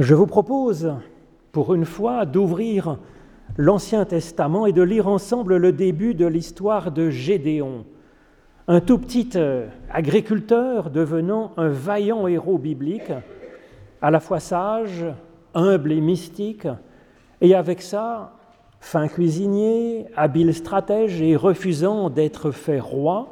Je 0.00 0.16
vous 0.16 0.26
propose, 0.26 0.92
pour 1.52 1.72
une 1.72 1.84
fois, 1.84 2.26
d'ouvrir 2.26 2.98
l'Ancien 3.56 4.04
Testament 4.04 4.66
et 4.66 4.72
de 4.72 4.82
lire 4.82 5.06
ensemble 5.06 5.56
le 5.56 5.70
début 5.70 6.14
de 6.14 6.26
l'histoire 6.26 6.90
de 6.90 7.10
Gédéon, 7.10 7.84
un 8.66 8.80
tout 8.80 8.98
petit 8.98 9.30
euh, 9.36 9.68
agriculteur 9.92 10.90
devenant 10.90 11.52
un 11.56 11.68
vaillant 11.68 12.26
héros 12.26 12.58
biblique, 12.58 13.12
à 14.02 14.10
la 14.10 14.18
fois 14.18 14.40
sage, 14.40 15.04
humble 15.54 15.92
et 15.92 16.00
mystique, 16.00 16.66
et 17.40 17.54
avec 17.54 17.80
ça, 17.80 18.32
fin 18.80 19.06
cuisinier, 19.06 20.06
habile 20.16 20.54
stratège 20.54 21.22
et 21.22 21.36
refusant 21.36 22.10
d'être 22.10 22.50
fait 22.50 22.80
roi 22.80 23.28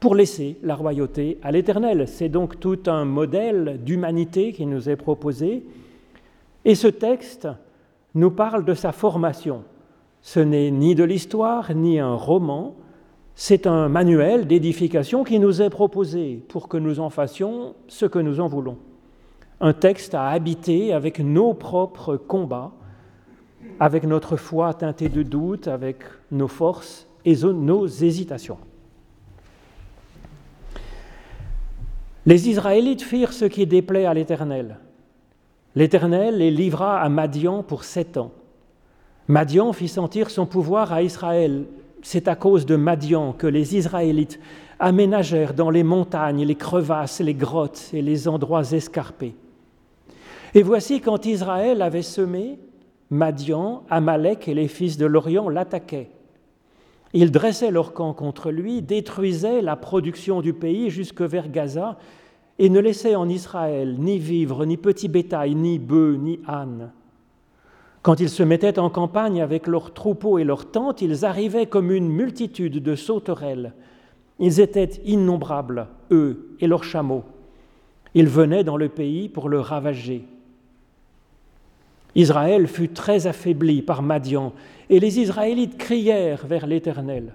pour 0.00 0.16
laisser 0.16 0.58
la 0.64 0.74
royauté 0.74 1.38
à 1.44 1.52
l'Éternel. 1.52 2.08
C'est 2.08 2.28
donc 2.28 2.58
tout 2.58 2.80
un 2.88 3.04
modèle 3.04 3.78
d'humanité 3.84 4.52
qui 4.52 4.66
nous 4.66 4.88
est 4.88 4.96
proposé 4.96 5.64
et 6.64 6.74
ce 6.74 6.88
texte 6.88 7.48
nous 8.14 8.30
parle 8.30 8.64
de 8.64 8.74
sa 8.74 8.92
formation. 8.92 9.64
Ce 10.20 10.40
n'est 10.40 10.70
ni 10.70 10.94
de 10.94 11.04
l'histoire, 11.04 11.74
ni 11.74 11.98
un 11.98 12.14
roman, 12.14 12.76
c'est 13.34 13.66
un 13.66 13.88
manuel 13.88 14.46
d'édification 14.46 15.24
qui 15.24 15.38
nous 15.38 15.62
est 15.62 15.70
proposé 15.70 16.44
pour 16.48 16.68
que 16.68 16.76
nous 16.76 17.00
en 17.00 17.10
fassions 17.10 17.74
ce 17.88 18.06
que 18.06 18.18
nous 18.18 18.40
en 18.40 18.46
voulons. 18.46 18.78
Un 19.60 19.72
texte 19.72 20.14
à 20.14 20.28
habiter 20.28 20.92
avec 20.92 21.18
nos 21.18 21.54
propres 21.54 22.16
combats, 22.16 22.72
avec 23.80 24.04
notre 24.04 24.36
foi 24.36 24.74
teintée 24.74 25.08
de 25.08 25.22
doute, 25.22 25.66
avec 25.66 25.98
nos 26.30 26.48
forces 26.48 27.08
et 27.24 27.34
nos 27.36 27.86
hésitations. 27.86 28.58
Les 32.26 32.48
Israélites 32.48 33.02
firent 33.02 33.32
ce 33.32 33.46
qui 33.46 33.66
déplaît 33.66 34.06
à 34.06 34.14
l'Éternel. 34.14 34.78
L'Éternel 35.74 36.38
les 36.38 36.50
livra 36.50 37.00
à 37.00 37.08
Madian 37.08 37.62
pour 37.62 37.84
sept 37.84 38.18
ans. 38.18 38.32
Madian 39.26 39.72
fit 39.72 39.88
sentir 39.88 40.28
son 40.28 40.44
pouvoir 40.44 40.92
à 40.92 41.02
Israël. 41.02 41.64
C'est 42.02 42.28
à 42.28 42.34
cause 42.34 42.66
de 42.66 42.76
Madian 42.76 43.32
que 43.32 43.46
les 43.46 43.76
Israélites 43.76 44.38
aménagèrent 44.78 45.54
dans 45.54 45.70
les 45.70 45.84
montagnes 45.84 46.44
les 46.44 46.56
crevasses, 46.56 47.20
les 47.20 47.34
grottes 47.34 47.90
et 47.94 48.02
les 48.02 48.28
endroits 48.28 48.72
escarpés. 48.72 49.34
Et 50.54 50.62
voici 50.62 51.00
quand 51.00 51.24
Israël 51.24 51.80
avait 51.80 52.02
semé, 52.02 52.58
Madian, 53.08 53.84
Amalek 53.88 54.48
et 54.48 54.54
les 54.54 54.68
fils 54.68 54.98
de 54.98 55.06
l'Orient 55.06 55.48
l'attaquaient. 55.48 56.10
Ils 57.14 57.30
dressaient 57.30 57.70
leur 57.70 57.92
camp 57.92 58.12
contre 58.12 58.50
lui, 58.50 58.82
détruisaient 58.82 59.62
la 59.62 59.76
production 59.76 60.40
du 60.40 60.52
pays 60.52 60.90
jusque 60.90 61.22
vers 61.22 61.48
Gaza 61.48 61.98
et 62.58 62.68
ne 62.68 62.80
laissait 62.80 63.14
en 63.14 63.28
Israël 63.28 63.96
ni 63.98 64.18
vivre, 64.18 64.64
ni 64.64 64.76
petit 64.76 65.08
bétail, 65.08 65.54
ni 65.54 65.78
bœufs, 65.78 66.16
ni 66.16 66.40
ânes. 66.46 66.90
Quand 68.02 68.18
ils 68.18 68.28
se 68.28 68.42
mettaient 68.42 68.78
en 68.78 68.90
campagne 68.90 69.40
avec 69.40 69.66
leurs 69.66 69.94
troupeaux 69.94 70.38
et 70.38 70.44
leurs 70.44 70.70
tentes, 70.70 71.02
ils 71.02 71.24
arrivaient 71.24 71.66
comme 71.66 71.92
une 71.92 72.08
multitude 72.08 72.82
de 72.82 72.96
sauterelles. 72.96 73.74
Ils 74.40 74.60
étaient 74.60 75.00
innombrables, 75.04 75.86
eux 76.10 76.56
et 76.60 76.66
leurs 76.66 76.84
chameaux. 76.84 77.22
Ils 78.14 78.28
venaient 78.28 78.64
dans 78.64 78.76
le 78.76 78.88
pays 78.88 79.28
pour 79.28 79.48
le 79.48 79.60
ravager. 79.60 80.24
Israël 82.14 82.66
fut 82.66 82.90
très 82.90 83.26
affaibli 83.26 83.82
par 83.82 84.02
Madian, 84.02 84.52
et 84.90 85.00
les 85.00 85.20
Israélites 85.20 85.78
crièrent 85.78 86.46
vers 86.46 86.66
l'Éternel. 86.66 87.32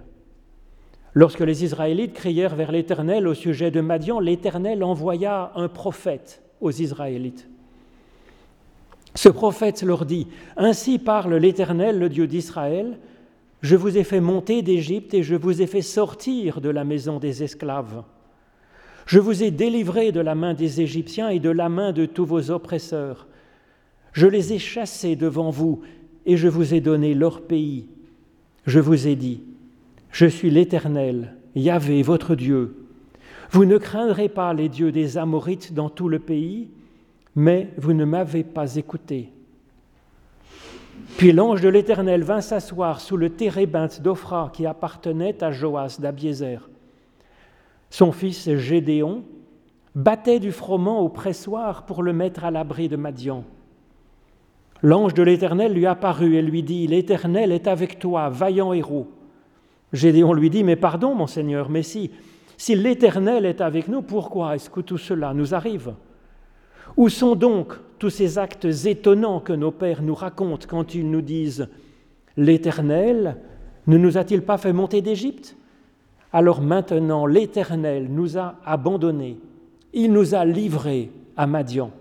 Lorsque 1.19 1.39
les 1.39 1.63
Israélites 1.63 2.13
crièrent 2.13 2.55
vers 2.55 2.71
l'Éternel 2.71 3.27
au 3.27 3.33
sujet 3.33 3.71
de 3.71 3.81
Madian, 3.81 4.19
l'Éternel 4.19 4.83
envoya 4.83 5.51
un 5.55 5.67
prophète 5.67 6.43
aux 6.61 6.69
Israélites. 6.69 7.49
Ce 9.15 9.27
prophète 9.27 9.81
leur 9.81 10.05
dit, 10.05 10.27
Ainsi 10.57 10.99
parle 10.99 11.33
l'Éternel, 11.37 11.97
le 11.97 12.09
Dieu 12.09 12.27
d'Israël, 12.27 12.99
je 13.63 13.75
vous 13.75 13.97
ai 13.97 14.03
fait 14.03 14.19
monter 14.19 14.61
d'Égypte 14.61 15.15
et 15.15 15.23
je 15.23 15.33
vous 15.33 15.59
ai 15.59 15.65
fait 15.65 15.81
sortir 15.81 16.61
de 16.61 16.69
la 16.69 16.83
maison 16.83 17.17
des 17.17 17.41
esclaves. 17.41 18.03
Je 19.07 19.17
vous 19.17 19.41
ai 19.41 19.49
délivré 19.49 20.11
de 20.11 20.19
la 20.19 20.35
main 20.35 20.53
des 20.53 20.81
Égyptiens 20.81 21.29
et 21.29 21.39
de 21.39 21.49
la 21.49 21.67
main 21.67 21.93
de 21.93 22.05
tous 22.05 22.27
vos 22.27 22.51
oppresseurs. 22.51 23.25
Je 24.13 24.27
les 24.27 24.53
ai 24.53 24.59
chassés 24.59 25.15
devant 25.15 25.49
vous 25.49 25.81
et 26.27 26.37
je 26.37 26.47
vous 26.47 26.75
ai 26.75 26.79
donné 26.79 27.15
leur 27.15 27.41
pays. 27.41 27.87
Je 28.67 28.79
vous 28.79 29.07
ai 29.07 29.15
dit, 29.15 29.46
je 30.17 30.25
suis 30.25 30.49
l'Éternel, 30.49 31.35
Yahvé, 31.53 32.01
votre 32.01 32.33
Dieu. 32.33 32.87
Vous 33.51 33.65
ne 33.65 33.77
craindrez 33.77 34.29
pas 34.29 34.51
les 34.51 34.67
dieux 34.67 34.91
des 34.91 35.15
Amorites 35.15 35.75
dans 35.75 35.91
tout 35.91 36.09
le 36.09 36.17
pays, 36.17 36.71
mais 37.35 37.69
vous 37.77 37.93
ne 37.93 38.03
m'avez 38.03 38.43
pas 38.43 38.77
écouté. 38.77 39.31
Puis 41.17 41.33
l'ange 41.33 41.61
de 41.61 41.69
l'Éternel 41.69 42.23
vint 42.23 42.41
s'asseoir 42.41 42.99
sous 42.99 43.15
le 43.15 43.29
térébinthe 43.29 44.01
d'Ophra 44.01 44.49
qui 44.51 44.65
appartenait 44.65 45.43
à 45.43 45.51
Joas 45.51 45.97
d'Abiézer. 45.99 46.67
Son 47.91 48.11
fils 48.11 48.55
Gédéon 48.55 49.23
battait 49.93 50.39
du 50.39 50.51
froment 50.51 50.99
au 50.99 51.09
pressoir 51.09 51.85
pour 51.85 52.01
le 52.01 52.13
mettre 52.13 52.43
à 52.43 52.49
l'abri 52.49 52.89
de 52.89 52.95
Madian. 52.95 53.43
L'ange 54.81 55.13
de 55.13 55.21
l'Éternel 55.21 55.73
lui 55.73 55.85
apparut 55.85 56.37
et 56.37 56.41
lui 56.41 56.63
dit, 56.63 56.87
L'Éternel 56.87 57.51
est 57.51 57.67
avec 57.67 57.99
toi, 57.99 58.29
vaillant 58.29 58.73
héros. 58.73 59.11
Gédéon 59.97 60.33
lui 60.33 60.49
dit, 60.49 60.63
mais 60.63 60.75
pardon, 60.75 61.13
mon 61.13 61.27
Seigneur, 61.27 61.69
mais 61.69 61.83
si, 61.83 62.11
si 62.55 62.75
l'Éternel 62.75 63.45
est 63.45 63.61
avec 63.61 63.87
nous, 63.87 64.01
pourquoi 64.01 64.55
est-ce 64.55 64.69
que 64.69 64.81
tout 64.81 64.97
cela 64.97 65.33
nous 65.33 65.53
arrive? 65.53 65.93
Où 66.95 67.09
sont 67.09 67.35
donc 67.35 67.73
tous 67.99 68.09
ces 68.09 68.37
actes 68.37 68.65
étonnants 68.85 69.39
que 69.39 69.53
nos 69.53 69.71
pères 69.71 70.01
nous 70.01 70.15
racontent 70.15 70.67
quand 70.67 70.95
ils 70.95 71.09
nous 71.09 71.21
disent, 71.21 71.67
l'Éternel 72.37 73.37
ne 73.87 73.97
nous 73.97 74.17
a-t-il 74.17 74.41
pas 74.41 74.57
fait 74.57 74.73
monter 74.73 75.01
d'Égypte? 75.01 75.57
Alors 76.33 76.61
maintenant, 76.61 77.25
l'Éternel 77.25 78.07
nous 78.09 78.37
a 78.37 78.55
abandonnés, 78.65 79.39
il 79.93 80.11
nous 80.11 80.35
a 80.35 80.45
livrés 80.45 81.11
à 81.35 81.47
Madian. 81.47 81.91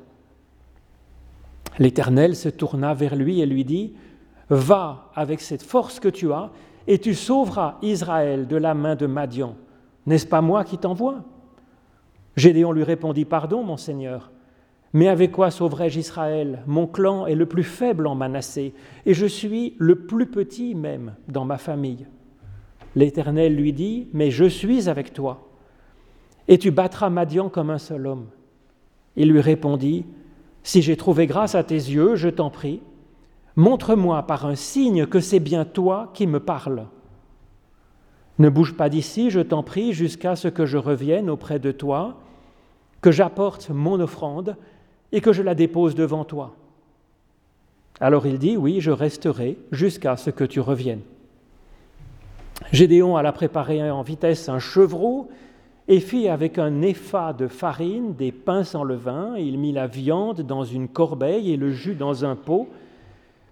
L'Éternel 1.79 2.37
se 2.37 2.49
tourna 2.49 2.95
vers 2.95 3.17
lui 3.17 3.41
et 3.41 3.47
lui 3.47 3.65
dit, 3.65 3.95
Va 4.49 5.11
avec 5.15 5.41
cette 5.41 5.63
force 5.63 5.99
que 5.99 6.09
tu 6.09 6.33
as 6.33 6.51
et 6.87 6.99
tu 6.99 7.15
sauveras 7.15 7.79
Israël 7.83 8.47
de 8.47 8.57
la 8.57 8.75
main 8.75 8.95
de 8.95 9.07
Madian. 9.07 9.57
N'est-ce 10.07 10.27
pas 10.27 10.41
moi 10.41 10.65
qui 10.65 10.79
t'envoie? 10.79 11.25
Gédéon 12.37 12.73
lui 12.73 12.85
répondit, 12.85 13.25
Pardon, 13.25 13.63
mon 13.63 13.77
Seigneur, 13.77 14.31
mais 14.93 15.09
avec 15.09 15.33
quoi 15.33 15.51
sauverai-je 15.51 15.99
Israël? 15.99 16.63
Mon 16.67 16.87
clan 16.87 17.27
est 17.27 17.35
le 17.35 17.47
plus 17.47 17.65
faible 17.65 18.07
en 18.07 18.15
Manassé, 18.15 18.73
et 19.05 19.15
je 19.15 19.27
suis 19.27 19.75
le 19.79 19.97
plus 19.97 20.27
petit 20.27 20.75
même 20.75 21.15
dans 21.29 21.45
ma 21.45 21.59
famille. 21.59 22.07
L'Éternel 22.95 23.55
lui 23.55 23.73
dit, 23.73 24.09
Mais 24.13 24.31
je 24.31 24.45
suis 24.45 24.89
avec 24.89 25.13
toi, 25.13 25.49
et 26.49 26.59
tu 26.59 26.71
battras 26.71 27.11
Madian 27.11 27.49
comme 27.49 27.71
un 27.71 27.79
seul 27.79 28.07
homme. 28.07 28.27
Il 29.17 29.31
lui 29.31 29.41
répondit, 29.41 30.07
Si 30.63 30.83
j'ai 30.83 30.97
trouvé 30.97 31.27
grâce 31.27 31.55
à 31.55 31.65
tes 31.65 31.75
yeux, 31.75 32.17
je 32.17 32.29
t'en 32.29 32.51
prie, 32.51 32.81
Montre-moi 33.57 34.23
par 34.23 34.45
un 34.45 34.55
signe 34.55 35.07
que 35.07 35.21
c'est 35.21 35.41
bien 35.41 35.65
toi 35.65 36.11
qui 36.13 36.27
me 36.27 36.41
parles. 36.41 36.87
Ne 38.39 38.51
bouge 38.51 38.75
pas 38.75 38.91
d'ici, 38.91 39.31
je 39.31 39.41
t'en 39.41 39.63
prie, 39.63 39.95
jusqu'à 39.95 40.37
ce 40.37 40.49
que 40.49 40.67
je 40.67 40.77
revienne 40.77 41.31
auprès 41.31 41.59
de 41.59 41.73
toi, 41.73 42.19
que 43.01 43.11
j'apporte 43.11 43.71
mon 43.71 43.99
offrande 43.99 44.57
et 45.11 45.23
que 45.23 45.33
je 45.33 45.43
la 45.43 45.55
dépose 45.55 45.95
devant 45.95 46.25
toi. 46.25 46.55
Alors 47.99 48.27
il 48.27 48.39
dit, 48.39 48.59
oui, 48.59 48.83
je 48.83 48.91
resterai 48.91 49.57
jusqu'à 49.73 50.19
ce 50.19 50.29
que 50.29 50.45
tu 50.45 50.61
reviennes. 50.61 51.01
Gédéon 52.73 53.17
alla 53.17 53.33
préparer 53.33 53.91
en 53.91 54.03
vitesse 54.03 54.51
un 54.51 54.59
chevreau 54.59 55.29
et 55.89 56.01
fit 56.01 56.29
avec 56.29 56.59
un 56.59 56.83
épha 56.83 57.33
de 57.33 57.49
farine 57.49 58.15
des 58.15 58.33
pains 58.33 58.65
sans 58.65 58.85
levain. 58.85 59.35
Il 59.39 59.59
mit 59.59 59.73
la 59.73 59.87
viande 59.87 60.43
dans 60.43 60.65
une 60.65 60.89
corbeille 60.89 61.53
et 61.53 61.57
le 61.57 61.71
jus 61.71 61.95
dans 61.95 62.25
un 62.25 62.37
pot 62.37 62.69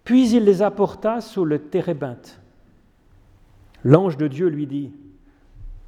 puis 0.04 0.30
il 0.30 0.44
les 0.44 0.62
apporta 0.62 1.20
sous 1.20 1.44
le 1.44 1.58
térébinthe. 1.58 2.40
L'ange 3.82 4.16
de 4.16 4.28
Dieu 4.28 4.48
lui 4.48 4.66
dit 4.66 4.92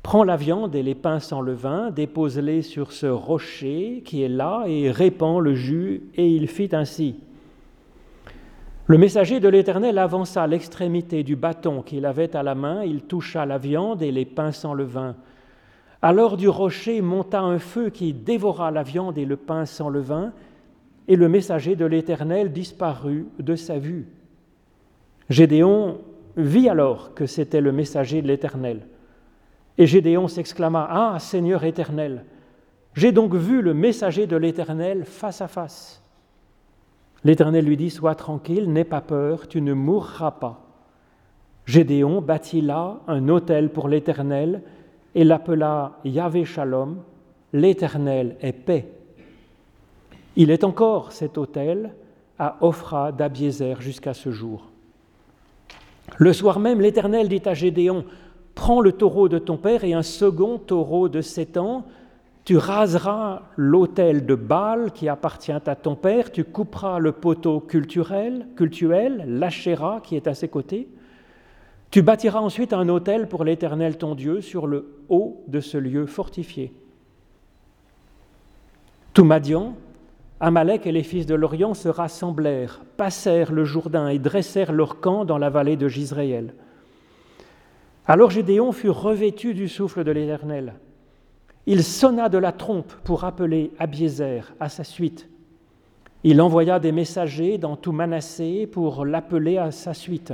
Prends 0.02 0.24
la 0.24 0.36
viande 0.36 0.74
et 0.74 0.82
les 0.82 0.94
pains 0.94 1.18
sans 1.18 1.40
levain, 1.40 1.90
dépose-les 1.90 2.62
sur 2.62 2.92
ce 2.92 3.06
rocher 3.06 4.02
qui 4.04 4.22
est 4.22 4.28
là 4.28 4.64
et 4.66 4.90
répands 4.90 5.40
le 5.40 5.54
jus. 5.54 6.04
Et 6.14 6.30
il 6.30 6.46
fit 6.46 6.70
ainsi. 6.72 7.16
Le 8.86 8.98
messager 8.98 9.40
de 9.40 9.48
l'Éternel 9.48 9.98
avança 9.98 10.46
l'extrémité 10.46 11.24
du 11.24 11.34
bâton 11.34 11.82
qu'il 11.82 12.06
avait 12.06 12.36
à 12.36 12.44
la 12.44 12.54
main, 12.54 12.84
il 12.84 13.02
toucha 13.02 13.44
la 13.44 13.58
viande 13.58 14.00
et 14.00 14.12
les 14.12 14.24
pains 14.24 14.52
sans 14.52 14.74
levain. 14.74 15.16
Alors 16.02 16.36
du 16.36 16.48
rocher 16.48 17.00
monta 17.00 17.40
un 17.40 17.58
feu 17.58 17.90
qui 17.90 18.12
dévora 18.12 18.70
la 18.70 18.84
viande 18.84 19.18
et 19.18 19.24
le 19.24 19.36
pain 19.36 19.66
sans 19.66 19.88
levain, 19.88 20.32
et 21.08 21.16
le 21.16 21.28
messager 21.28 21.76
de 21.76 21.84
l'Éternel 21.84 22.52
disparut 22.52 23.26
de 23.38 23.54
sa 23.54 23.78
vue. 23.78 24.06
Gédéon 25.28 25.98
vit 26.36 26.68
alors 26.68 27.14
que 27.14 27.26
c'était 27.26 27.60
le 27.60 27.72
messager 27.72 28.22
de 28.22 28.28
l'Éternel. 28.28 28.86
Et 29.78 29.86
Gédéon 29.86 30.28
s'exclama, 30.28 30.86
Ah 30.90 31.18
Seigneur 31.18 31.64
éternel, 31.64 32.24
j'ai 32.94 33.12
donc 33.12 33.34
vu 33.34 33.60
le 33.60 33.74
messager 33.74 34.26
de 34.26 34.36
l'Éternel 34.36 35.04
face 35.04 35.42
à 35.42 35.48
face. 35.48 36.02
L'Éternel 37.24 37.64
lui 37.64 37.76
dit, 37.76 37.90
Sois 37.90 38.14
tranquille, 38.14 38.72
n'aie 38.72 38.84
pas 38.84 39.00
peur, 39.00 39.48
tu 39.48 39.60
ne 39.60 39.74
mourras 39.74 40.30
pas. 40.32 40.62
Gédéon 41.66 42.22
bâtit 42.22 42.62
là 42.62 43.00
un 43.08 43.28
autel 43.28 43.70
pour 43.70 43.88
l'Éternel 43.88 44.62
et 45.14 45.24
l'appela 45.24 45.98
Yahvé 46.04 46.44
Shalom, 46.44 47.02
l'Éternel 47.52 48.36
est 48.40 48.52
paix. 48.52 48.95
Il 50.36 50.50
est 50.50 50.64
encore 50.64 51.12
cet 51.12 51.38
autel 51.38 51.94
à 52.38 52.58
Ophra 52.60 53.10
d'Abiézer 53.10 53.80
jusqu'à 53.80 54.12
ce 54.12 54.30
jour. 54.30 54.66
Le 56.18 56.32
soir 56.32 56.60
même, 56.60 56.80
l'Éternel 56.80 57.28
dit 57.28 57.42
à 57.46 57.54
Gédéon, 57.54 58.04
Prends 58.54 58.80
le 58.80 58.92
taureau 58.92 59.28
de 59.28 59.38
ton 59.38 59.56
père 59.56 59.84
et 59.84 59.92
un 59.92 60.02
second 60.02 60.58
taureau 60.58 61.08
de 61.08 61.20
sept 61.20 61.56
ans, 61.56 61.84
tu 62.44 62.56
raseras 62.56 63.42
l'autel 63.56 64.24
de 64.24 64.34
Baal 64.34 64.92
qui 64.92 65.08
appartient 65.08 65.52
à 65.52 65.74
ton 65.74 65.94
père, 65.94 66.32
tu 66.32 66.44
couperas 66.44 66.98
le 66.98 67.12
poteau 67.12 67.60
culturel, 67.60 68.46
cultuel, 68.56 69.24
l'Achéra 69.26 70.00
qui 70.02 70.16
est 70.16 70.26
à 70.26 70.34
ses 70.34 70.48
côtés, 70.48 70.88
tu 71.90 72.02
bâtiras 72.02 72.40
ensuite 72.40 72.72
un 72.72 72.88
autel 72.88 73.28
pour 73.28 73.44
l'Éternel 73.44 73.98
ton 73.98 74.14
Dieu 74.14 74.40
sur 74.40 74.66
le 74.66 75.02
haut 75.08 75.44
de 75.48 75.60
ce 75.60 75.76
lieu 75.76 76.06
fortifié. 76.06 76.72
Tout 79.12 79.24
Madian, 79.24 79.74
Amalek 80.40 80.86
et 80.86 80.92
les 80.92 81.02
fils 81.02 81.24
de 81.24 81.34
l'Orient 81.34 81.74
se 81.74 81.88
rassemblèrent, 81.88 82.82
passèrent 82.96 83.52
le 83.52 83.64
Jourdain 83.64 84.08
et 84.08 84.18
dressèrent 84.18 84.72
leur 84.72 85.00
camp 85.00 85.24
dans 85.24 85.38
la 85.38 85.48
vallée 85.48 85.76
de 85.76 85.88
Gisraël. 85.88 86.54
Alors 88.06 88.30
Gédéon 88.30 88.72
fut 88.72 88.90
revêtu 88.90 89.54
du 89.54 89.68
souffle 89.68 90.04
de 90.04 90.10
l'Éternel. 90.10 90.74
Il 91.66 91.82
sonna 91.82 92.28
de 92.28 92.38
la 92.38 92.52
trompe 92.52 92.92
pour 93.02 93.24
appeler 93.24 93.72
Abiézer 93.78 94.54
à 94.60 94.68
sa 94.68 94.84
suite. 94.84 95.28
Il 96.22 96.40
envoya 96.40 96.78
des 96.78 96.92
messagers 96.92 97.58
dans 97.58 97.76
tout 97.76 97.92
Manassé 97.92 98.66
pour 98.66 99.04
l'appeler 99.04 99.58
à 99.58 99.70
sa 99.70 99.94
suite. 99.94 100.32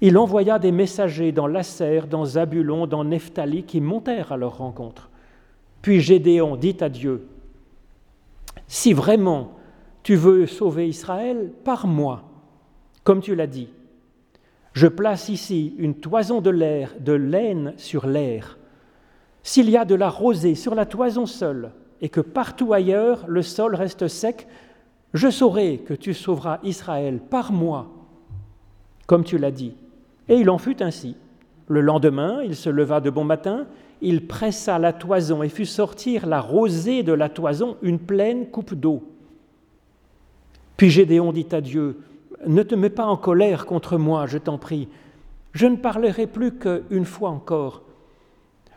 Il 0.00 0.16
envoya 0.16 0.58
des 0.58 0.70
messagers 0.70 1.32
dans 1.32 1.48
Lasser, 1.48 2.02
dans 2.08 2.24
Zabulon, 2.24 2.86
dans 2.86 3.04
Nephtali, 3.04 3.64
qui 3.64 3.80
montèrent 3.80 4.30
à 4.30 4.36
leur 4.36 4.58
rencontre. 4.58 5.10
Puis 5.82 6.00
Gédéon 6.00 6.54
dit 6.56 6.76
à 6.80 6.88
Dieu, 6.88 7.26
si 8.66 8.92
vraiment 8.92 9.56
tu 10.02 10.16
veux 10.16 10.46
sauver 10.46 10.88
Israël, 10.88 11.52
par 11.64 11.86
moi, 11.86 12.24
comme 13.04 13.20
tu 13.20 13.34
l'as 13.34 13.46
dit. 13.46 13.68
Je 14.72 14.86
place 14.86 15.28
ici 15.28 15.74
une 15.78 15.94
toison 15.94 16.40
de 16.40 16.50
l'air, 16.50 16.94
de 17.00 17.12
laine 17.12 17.74
sur 17.76 18.06
l'air. 18.06 18.58
S'il 19.42 19.70
y 19.70 19.76
a 19.76 19.84
de 19.84 19.94
la 19.94 20.08
rosée 20.08 20.54
sur 20.54 20.74
la 20.74 20.86
toison 20.86 21.26
seule, 21.26 21.72
et 22.00 22.08
que 22.08 22.20
partout 22.20 22.72
ailleurs 22.72 23.24
le 23.26 23.42
sol 23.42 23.74
reste 23.74 24.08
sec, 24.08 24.46
je 25.14 25.30
saurai 25.30 25.78
que 25.78 25.94
tu 25.94 26.14
sauveras 26.14 26.58
Israël 26.62 27.18
par 27.18 27.52
moi, 27.52 27.88
comme 29.06 29.24
tu 29.24 29.38
l'as 29.38 29.50
dit. 29.50 29.74
Et 30.28 30.36
il 30.36 30.50
en 30.50 30.58
fut 30.58 30.82
ainsi. 30.82 31.16
Le 31.66 31.80
lendemain, 31.80 32.42
il 32.44 32.54
se 32.54 32.70
leva 32.70 33.00
de 33.00 33.10
bon 33.10 33.24
matin, 33.24 33.66
il 34.00 34.26
pressa 34.26 34.78
la 34.78 34.92
toison 34.92 35.42
et 35.42 35.48
fit 35.48 35.66
sortir 35.66 36.26
la 36.26 36.40
rosée 36.40 37.02
de 37.02 37.12
la 37.12 37.28
toison, 37.28 37.76
une 37.82 37.98
pleine 37.98 38.46
coupe 38.46 38.74
d'eau. 38.74 39.02
Puis 40.76 40.90
Gédéon 40.90 41.32
dit 41.32 41.48
à 41.52 41.60
Dieu, 41.60 41.98
Ne 42.46 42.62
te 42.62 42.74
mets 42.74 42.90
pas 42.90 43.06
en 43.06 43.16
colère 43.16 43.66
contre 43.66 43.98
moi, 43.98 44.26
je 44.26 44.38
t'en 44.38 44.58
prie. 44.58 44.88
Je 45.52 45.66
ne 45.66 45.76
parlerai 45.76 46.26
plus 46.26 46.52
qu'une 46.58 47.04
fois 47.04 47.30
encore. 47.30 47.82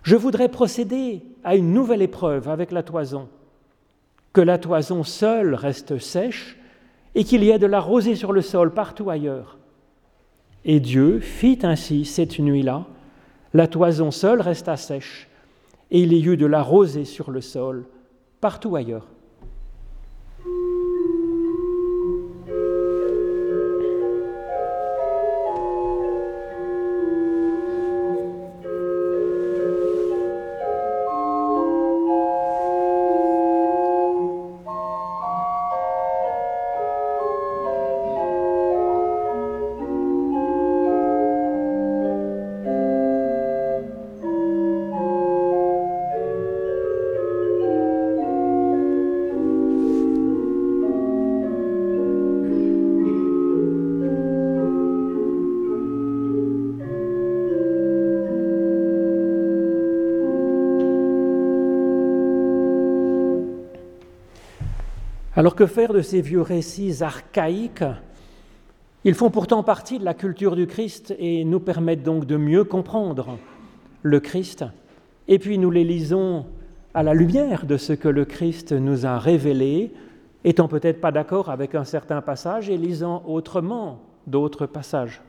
Je 0.03 0.15
voudrais 0.15 0.49
procéder 0.49 1.21
à 1.43 1.55
une 1.55 1.73
nouvelle 1.73 2.01
épreuve 2.01 2.49
avec 2.49 2.71
la 2.71 2.81
toison. 2.81 3.27
Que 4.33 4.41
la 4.41 4.57
toison 4.57 5.03
seule 5.03 5.53
reste 5.53 5.99
sèche 5.99 6.57
et 7.13 7.23
qu'il 7.23 7.43
y 7.43 7.51
ait 7.51 7.59
de 7.59 7.67
la 7.67 7.79
rosée 7.79 8.15
sur 8.15 8.31
le 8.31 8.41
sol 8.41 8.73
partout 8.73 9.09
ailleurs. 9.09 9.57
Et 10.65 10.79
Dieu 10.79 11.19
fit 11.19 11.59
ainsi 11.63 12.05
cette 12.05 12.39
nuit-là 12.39 12.85
la 13.53 13.67
toison 13.67 14.11
seule 14.11 14.41
resta 14.41 14.77
sèche, 14.77 15.27
et 15.89 16.01
il 16.01 16.13
y 16.13 16.25
eut 16.25 16.37
de 16.37 16.45
la 16.45 16.61
rosée 16.61 17.05
sur 17.05 17.31
le 17.31 17.41
sol, 17.41 17.85
partout 18.39 18.75
ailleurs. 18.75 19.07
Alors 65.41 65.55
que 65.55 65.65
faire 65.65 65.91
de 65.91 66.03
ces 66.03 66.21
vieux 66.21 66.43
récits 66.43 67.01
archaïques? 67.01 67.83
Ils 69.03 69.15
font 69.15 69.31
pourtant 69.31 69.63
partie 69.63 69.97
de 69.97 70.05
la 70.05 70.13
culture 70.13 70.55
du 70.55 70.67
Christ 70.67 71.15
et 71.17 71.43
nous 71.45 71.59
permettent 71.59 72.03
donc 72.03 72.25
de 72.25 72.37
mieux 72.37 72.63
comprendre 72.63 73.39
le 74.03 74.19
Christ. 74.19 74.65
Et 75.27 75.39
puis 75.39 75.57
nous 75.57 75.71
les 75.71 75.83
lisons 75.83 76.45
à 76.93 77.01
la 77.01 77.15
lumière 77.15 77.65
de 77.65 77.77
ce 77.77 77.93
que 77.93 78.07
le 78.07 78.23
Christ 78.23 78.71
nous 78.71 79.07
a 79.07 79.17
révélé, 79.17 79.91
étant 80.43 80.67
peut-être 80.67 81.01
pas 81.01 81.11
d'accord 81.11 81.49
avec 81.49 81.73
un 81.73 81.85
certain 81.85 82.21
passage 82.21 82.69
et 82.69 82.77
lisant 82.77 83.23
autrement 83.25 83.99
d'autres 84.27 84.67
passages. 84.67 85.23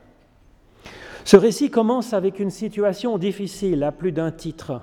Ce 1.25 1.37
récit 1.37 1.71
commence 1.71 2.13
avec 2.13 2.39
une 2.39 2.51
situation 2.51 3.17
difficile 3.17 3.83
à 3.83 3.91
plus 3.91 4.11
d'un 4.11 4.29
titre. 4.29 4.81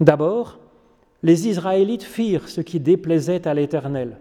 D'abord, 0.00 0.58
les 1.22 1.48
Israélites 1.48 2.02
firent 2.02 2.48
ce 2.48 2.60
qui 2.60 2.80
déplaisait 2.80 3.46
à 3.46 3.54
l'Éternel. 3.54 4.16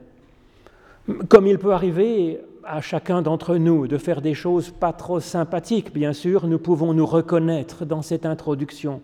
Comme 1.30 1.48
il 1.48 1.57
peut 1.57 1.74
arriver 1.74 2.39
à 2.63 2.80
chacun 2.80 3.21
d'entre 3.21 3.56
nous 3.56 3.87
de 3.87 3.97
faire 3.97 4.21
des 4.21 4.35
choses 4.35 4.69
pas 4.69 4.94
trop 4.94 5.19
sympathiques, 5.19 5.94
bien 5.94 6.14
sûr, 6.14 6.47
nous 6.47 6.59
pouvons 6.59 6.94
nous 6.94 7.06
reconnaître 7.06 7.85
dans 7.85 8.04
cette 8.04 8.26
introduction. 8.26 9.02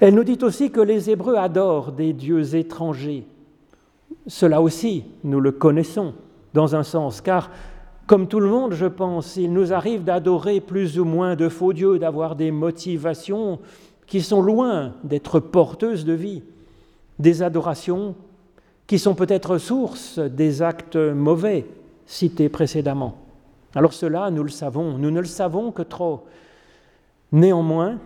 Elle 0.00 0.14
nous 0.14 0.24
dit 0.24 0.38
aussi 0.42 0.70
que 0.70 0.80
les 0.80 1.08
Hébreux 1.08 1.36
adorent 1.36 1.92
des 1.92 2.12
dieux 2.12 2.54
étrangers. 2.54 3.26
Cela 4.26 4.60
aussi, 4.60 5.04
nous 5.24 5.40
le 5.40 5.52
connaissons 5.52 6.12
dans 6.52 6.76
un 6.76 6.82
sens, 6.82 7.22
car 7.22 7.50
comme 8.06 8.28
tout 8.28 8.38
le 8.38 8.48
monde, 8.48 8.74
je 8.74 8.86
pense, 8.86 9.36
il 9.36 9.52
nous 9.52 9.72
arrive 9.72 10.04
d'adorer 10.04 10.60
plus 10.60 10.98
ou 10.98 11.04
moins 11.04 11.34
de 11.34 11.48
faux 11.48 11.72
dieux, 11.72 11.98
d'avoir 11.98 12.36
des 12.36 12.50
motivations 12.50 13.58
qui 14.06 14.20
sont 14.20 14.42
loin 14.42 14.92
d'être 15.02 15.40
porteuses 15.40 16.04
de 16.04 16.12
vie 16.12 16.42
des 17.18 17.42
adorations 17.42 18.14
qui 18.86 18.98
sont 18.98 19.14
peut-être 19.14 19.58
source 19.58 20.18
des 20.18 20.62
actes 20.62 20.96
mauvais 20.96 21.66
cités 22.06 22.48
précédemment. 22.48 23.16
Alors 23.74 23.92
cela, 23.92 24.30
nous 24.30 24.42
le 24.42 24.50
savons, 24.50 24.96
nous 24.96 25.10
ne 25.10 25.20
le 25.20 25.26
savons 25.26 25.72
que 25.72 25.82
trop. 25.82 26.24
Néanmoins, 27.32 27.98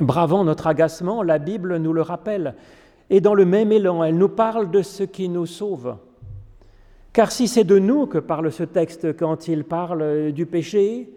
bravant 0.00 0.44
notre 0.44 0.66
agacement, 0.66 1.22
la 1.22 1.38
Bible 1.38 1.76
nous 1.76 1.92
le 1.92 2.02
rappelle, 2.02 2.54
et 3.10 3.20
dans 3.20 3.34
le 3.34 3.44
même 3.44 3.70
élan, 3.70 4.02
elle 4.02 4.16
nous 4.16 4.28
parle 4.28 4.70
de 4.70 4.82
ce 4.82 5.02
qui 5.04 5.28
nous 5.28 5.46
sauve. 5.46 5.96
Car 7.12 7.30
si 7.30 7.46
c'est 7.46 7.64
de 7.64 7.78
nous 7.78 8.06
que 8.06 8.18
parle 8.18 8.50
ce 8.50 8.64
texte 8.64 9.16
quand 9.16 9.46
il 9.46 9.64
parle 9.64 10.32
du 10.32 10.46
péché 10.46 11.12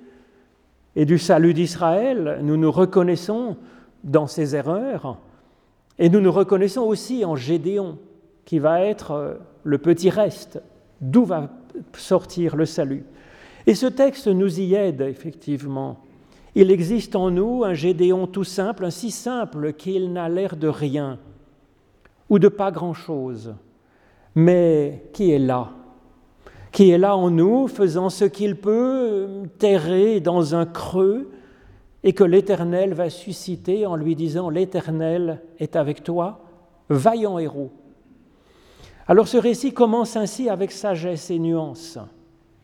et 0.95 1.05
du 1.05 1.17
salut 1.17 1.55
d'Israël, 1.55 2.39
nous 2.43 2.55
nous 2.55 2.71
reconnaissons 2.71 3.57
dans 4.03 4.27
ses 4.27 4.55
erreurs, 4.55 5.17
et 5.99 6.09
nous 6.09 6.19
nous 6.19 6.31
reconnaissons 6.31 6.83
aussi 6.83 7.25
en 7.25 7.35
Gédéon, 7.35 7.97
qui 8.45 8.59
va 8.59 8.81
être 8.81 9.11
euh, 9.11 9.33
le 9.63 9.77
petit 9.77 10.09
reste, 10.09 10.61
d'où 11.01 11.25
va 11.25 11.49
sortir 11.93 12.55
le 12.55 12.65
salut. 12.65 13.03
Et 13.65 13.75
ce 13.75 13.85
texte 13.85 14.27
nous 14.27 14.59
y 14.59 14.75
aide, 14.75 15.01
effectivement. 15.01 15.99
Il 16.55 16.71
existe 16.71 17.15
en 17.15 17.29
nous 17.29 17.63
un 17.63 17.73
Gédéon 17.73 18.25
tout 18.25 18.43
simple, 18.43 18.85
un 18.85 18.89
si 18.89 19.11
simple 19.11 19.73
qu'il 19.73 20.13
n'a 20.13 20.29
l'air 20.29 20.55
de 20.55 20.67
rien, 20.67 21.19
ou 22.29 22.39
de 22.39 22.47
pas 22.47 22.71
grand-chose, 22.71 23.53
mais 24.35 25.03
qui 25.13 25.31
est 25.31 25.39
là, 25.39 25.71
qui 26.71 26.91
est 26.91 26.97
là 26.97 27.15
en 27.17 27.29
nous, 27.29 27.67
faisant 27.67 28.09
ce 28.09 28.25
qu'il 28.25 28.55
peut, 28.55 29.27
terrer 29.57 30.19
dans 30.19 30.55
un 30.55 30.65
creux, 30.65 31.29
et 32.07 32.13
que 32.13 32.23
l'Éternel 32.23 32.93
va 32.93 33.09
susciter 33.09 33.85
en 33.85 33.97
lui 33.97 34.15
disant, 34.15 34.49
l'Éternel 34.49 35.41
est 35.59 35.75
avec 35.75 36.05
toi, 36.05 36.39
vaillant 36.87 37.37
héros. 37.37 37.69
Alors 39.09 39.27
ce 39.27 39.35
récit 39.35 39.73
commence 39.73 40.15
ainsi 40.15 40.47
avec 40.47 40.71
sagesse 40.71 41.29
et 41.31 41.37
nuance. 41.37 41.99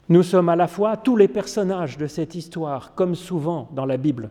Nous 0.07 0.23
sommes 0.23 0.47
à 0.47 0.55
la 0.55 0.67
fois 0.67 0.95
tous 0.95 1.17
les 1.17 1.27
personnages 1.27 1.97
de 1.97 2.07
cette 2.07 2.35
histoire, 2.35 2.95
comme 2.95 3.15
souvent 3.15 3.67
dans 3.73 3.85
la 3.85 3.97
Bible. 3.97 4.29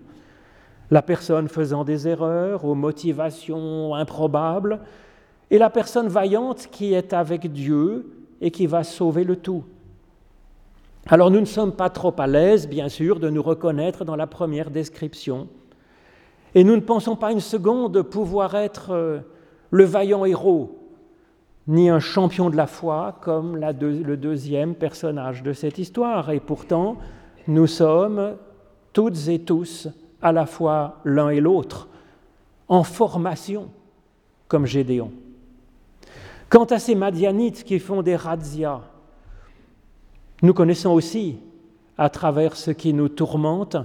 La 0.90 1.02
personne 1.02 1.48
faisant 1.48 1.84
des 1.84 2.08
erreurs, 2.08 2.64
aux 2.64 2.74
motivations 2.74 3.94
improbables, 3.94 4.80
et 5.50 5.58
la 5.58 5.68
personne 5.68 6.08
vaillante 6.08 6.68
qui 6.72 6.94
est 6.94 7.12
avec 7.12 7.52
Dieu 7.52 8.10
et 8.40 8.50
qui 8.50 8.66
va 8.66 8.82
sauver 8.82 9.24
le 9.24 9.36
tout. 9.36 9.64
Alors 11.06 11.30
nous 11.30 11.40
ne 11.40 11.46
sommes 11.46 11.72
pas 11.72 11.90
trop 11.90 12.14
à 12.18 12.26
l'aise, 12.26 12.68
bien 12.68 12.88
sûr, 12.88 13.18
de 13.18 13.28
nous 13.28 13.42
reconnaître 13.42 14.04
dans 14.04 14.16
la 14.16 14.26
première 14.26 14.70
description. 14.70 15.48
Et 16.54 16.64
nous 16.64 16.76
ne 16.76 16.80
pensons 16.80 17.16
pas 17.16 17.32
une 17.32 17.40
seconde 17.40 18.02
pouvoir 18.02 18.54
être 18.54 18.90
euh, 18.90 19.18
le 19.70 19.84
vaillant 19.84 20.24
héros, 20.24 20.78
ni 21.66 21.90
un 21.90 21.98
champion 21.98 22.50
de 22.50 22.56
la 22.56 22.66
foi 22.66 23.18
comme 23.20 23.56
le 23.56 24.16
deuxième 24.16 24.74
personnage 24.74 25.42
de 25.42 25.52
cette 25.52 25.78
histoire. 25.78 26.30
Et 26.30 26.40
pourtant, 26.40 26.98
nous 27.48 27.66
sommes 27.66 28.36
toutes 28.92 29.28
et 29.28 29.40
tous 29.40 29.88
à 30.20 30.30
la 30.30 30.46
fois 30.46 30.98
l'un 31.04 31.30
et 31.30 31.40
l'autre, 31.40 31.88
en 32.68 32.84
formation, 32.84 33.68
comme 34.46 34.66
Gédéon. 34.66 35.10
Quant 36.48 36.64
à 36.64 36.78
ces 36.78 36.94
Madianites 36.94 37.64
qui 37.64 37.78
font 37.78 38.02
des 38.02 38.14
razzias, 38.14 38.82
nous 40.42 40.54
connaissons 40.54 40.90
aussi, 40.90 41.38
à 41.96 42.10
travers 42.10 42.56
ce 42.56 42.72
qui 42.72 42.92
nous 42.92 43.08
tourmente, 43.08 43.76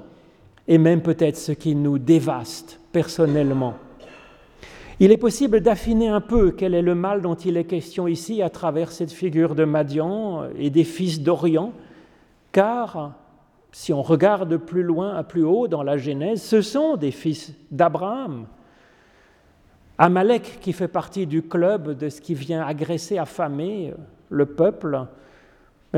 et 0.67 0.77
même 0.77 1.01
peut-être 1.01 1.37
ce 1.37 1.51
qui 1.51 1.75
nous 1.75 1.99
dévaste 1.99 2.79
personnellement. 2.91 3.75
Il 4.99 5.11
est 5.11 5.17
possible 5.17 5.61
d'affiner 5.61 6.07
un 6.07 6.21
peu 6.21 6.51
quel 6.51 6.73
est 6.73 6.81
le 6.81 6.95
mal 6.95 7.21
dont 7.21 7.35
il 7.35 7.55
est 7.55 7.65
question 7.65 8.07
ici 8.07 8.41
à 8.41 8.49
travers 8.49 8.91
cette 8.91 9.11
figure 9.11 9.53
de 9.53 9.63
Madian 9.63 10.45
et 10.57 10.71
des 10.71 10.83
fils 10.83 11.21
d'Orient, 11.21 11.71
car 12.51 13.13
si 13.71 13.93
on 13.93 14.01
regarde 14.01 14.57
plus 14.57 14.81
loin, 14.81 15.21
plus 15.21 15.43
haut 15.43 15.67
dans 15.67 15.83
la 15.83 15.97
Genèse, 15.97 16.41
ce 16.41 16.61
sont 16.63 16.97
des 16.97 17.11
fils 17.11 17.53
d'Abraham. 17.69 18.47
Amalek, 19.99 20.59
qui 20.61 20.73
fait 20.73 20.87
partie 20.87 21.27
du 21.27 21.43
club 21.43 21.95
de 21.95 22.09
ce 22.09 22.19
qui 22.19 22.33
vient 22.33 22.65
agresser, 22.65 23.19
affamer 23.19 23.93
le 24.29 24.45
peuple, 24.47 25.05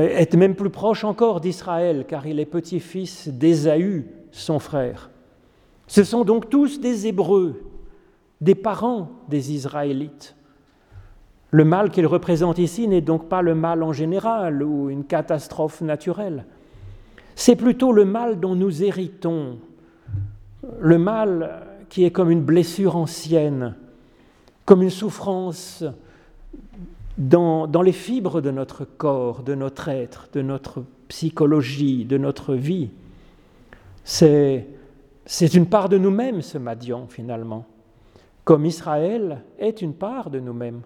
est 0.00 0.34
même 0.34 0.54
plus 0.54 0.70
proche 0.70 1.04
encore 1.04 1.40
d'Israël, 1.40 2.04
car 2.08 2.26
il 2.26 2.40
est 2.40 2.46
petit-fils 2.46 3.28
d'Ésaü, 3.28 4.06
son 4.32 4.58
frère. 4.58 5.10
Ce 5.86 6.04
sont 6.04 6.24
donc 6.24 6.48
tous 6.48 6.80
des 6.80 7.06
Hébreux, 7.06 7.62
des 8.40 8.54
parents 8.54 9.10
des 9.28 9.52
Israélites. 9.52 10.36
Le 11.50 11.64
mal 11.64 11.90
qu'il 11.90 12.06
représente 12.06 12.58
ici 12.58 12.86
n'est 12.86 13.00
donc 13.00 13.28
pas 13.28 13.42
le 13.42 13.54
mal 13.54 13.82
en 13.82 13.92
général 13.92 14.62
ou 14.62 14.88
une 14.88 15.04
catastrophe 15.04 15.80
naturelle. 15.80 16.44
C'est 17.34 17.56
plutôt 17.56 17.92
le 17.92 18.04
mal 18.04 18.38
dont 18.38 18.54
nous 18.54 18.84
héritons, 18.84 19.58
le 20.78 20.98
mal 20.98 21.66
qui 21.88 22.04
est 22.04 22.12
comme 22.12 22.30
une 22.30 22.42
blessure 22.42 22.96
ancienne, 22.96 23.74
comme 24.64 24.82
une 24.82 24.90
souffrance 24.90 25.84
dans, 27.20 27.82
les 27.82 27.92
fibres 27.92 28.40
de 28.40 28.50
notre 28.50 28.84
corps, 28.84 29.42
de 29.42 29.54
notre 29.54 29.88
être, 29.88 30.28
de 30.32 30.40
notre 30.40 30.82
psychologie, 31.08 32.06
de 32.06 32.16
notre 32.16 32.54
vie. 32.54 32.88
C'est 34.04 34.64
une 35.54 35.66
part 35.66 35.90
de 35.90 35.98
nous-mêmes, 35.98 36.40
ce 36.40 36.56
Madian, 36.56 37.06
finalement, 37.08 37.66
comme 38.44 38.64
Israël 38.64 39.42
est 39.58 39.82
une 39.82 39.92
part 39.92 40.30
de 40.30 40.40
nous-mêmes. 40.40 40.80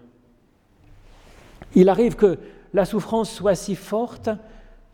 Il 1.73 1.87
arrive 1.87 2.15
que 2.15 2.37
la 2.73 2.83
souffrance 2.83 3.31
soit 3.31 3.55
si 3.55 3.75
forte 3.75 4.29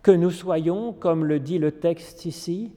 que 0.03 0.11
nous 0.11 0.31
soyons, 0.31 0.93
comme 0.93 1.25
le 1.25 1.39
dit 1.39 1.57
le 1.57 1.71
texte 1.71 2.25
ici, 2.25 2.71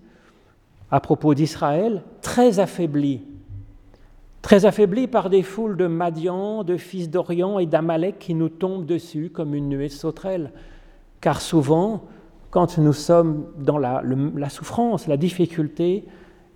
à 0.90 1.00
propos 1.00 1.35
d'Israël, 1.35 2.02
très 2.23 2.61
affaiblis 2.61 3.23
très 4.45 4.67
affaiblis 4.67 5.07
par 5.07 5.31
des 5.31 5.43
foules 5.43 5.75
de 5.75 5.87
Madian, 5.87 6.65
de 6.65 6.77
fils 6.77 7.09
d'Orient 7.09 7.59
et 7.59 7.65
d'Amalek 7.65 8.19
qui 8.19 8.35
nous 8.35 8.51
tombent 8.51 8.85
dessus 8.85 9.31
comme 9.31 9.55
une 9.55 9.71
nuée 9.71 9.89
de 9.89 9.93
sauterelles. 9.93 10.53
Car 11.23 11.41
souvent, 11.41 12.05
quand 12.51 12.77
nous 12.77 12.93
sommes 12.93 13.47
dans 13.57 13.79
la, 13.79 14.03
la, 14.05 14.51
souffrance, 14.51 15.07
la 15.07 15.17
difficulté, 15.17 16.05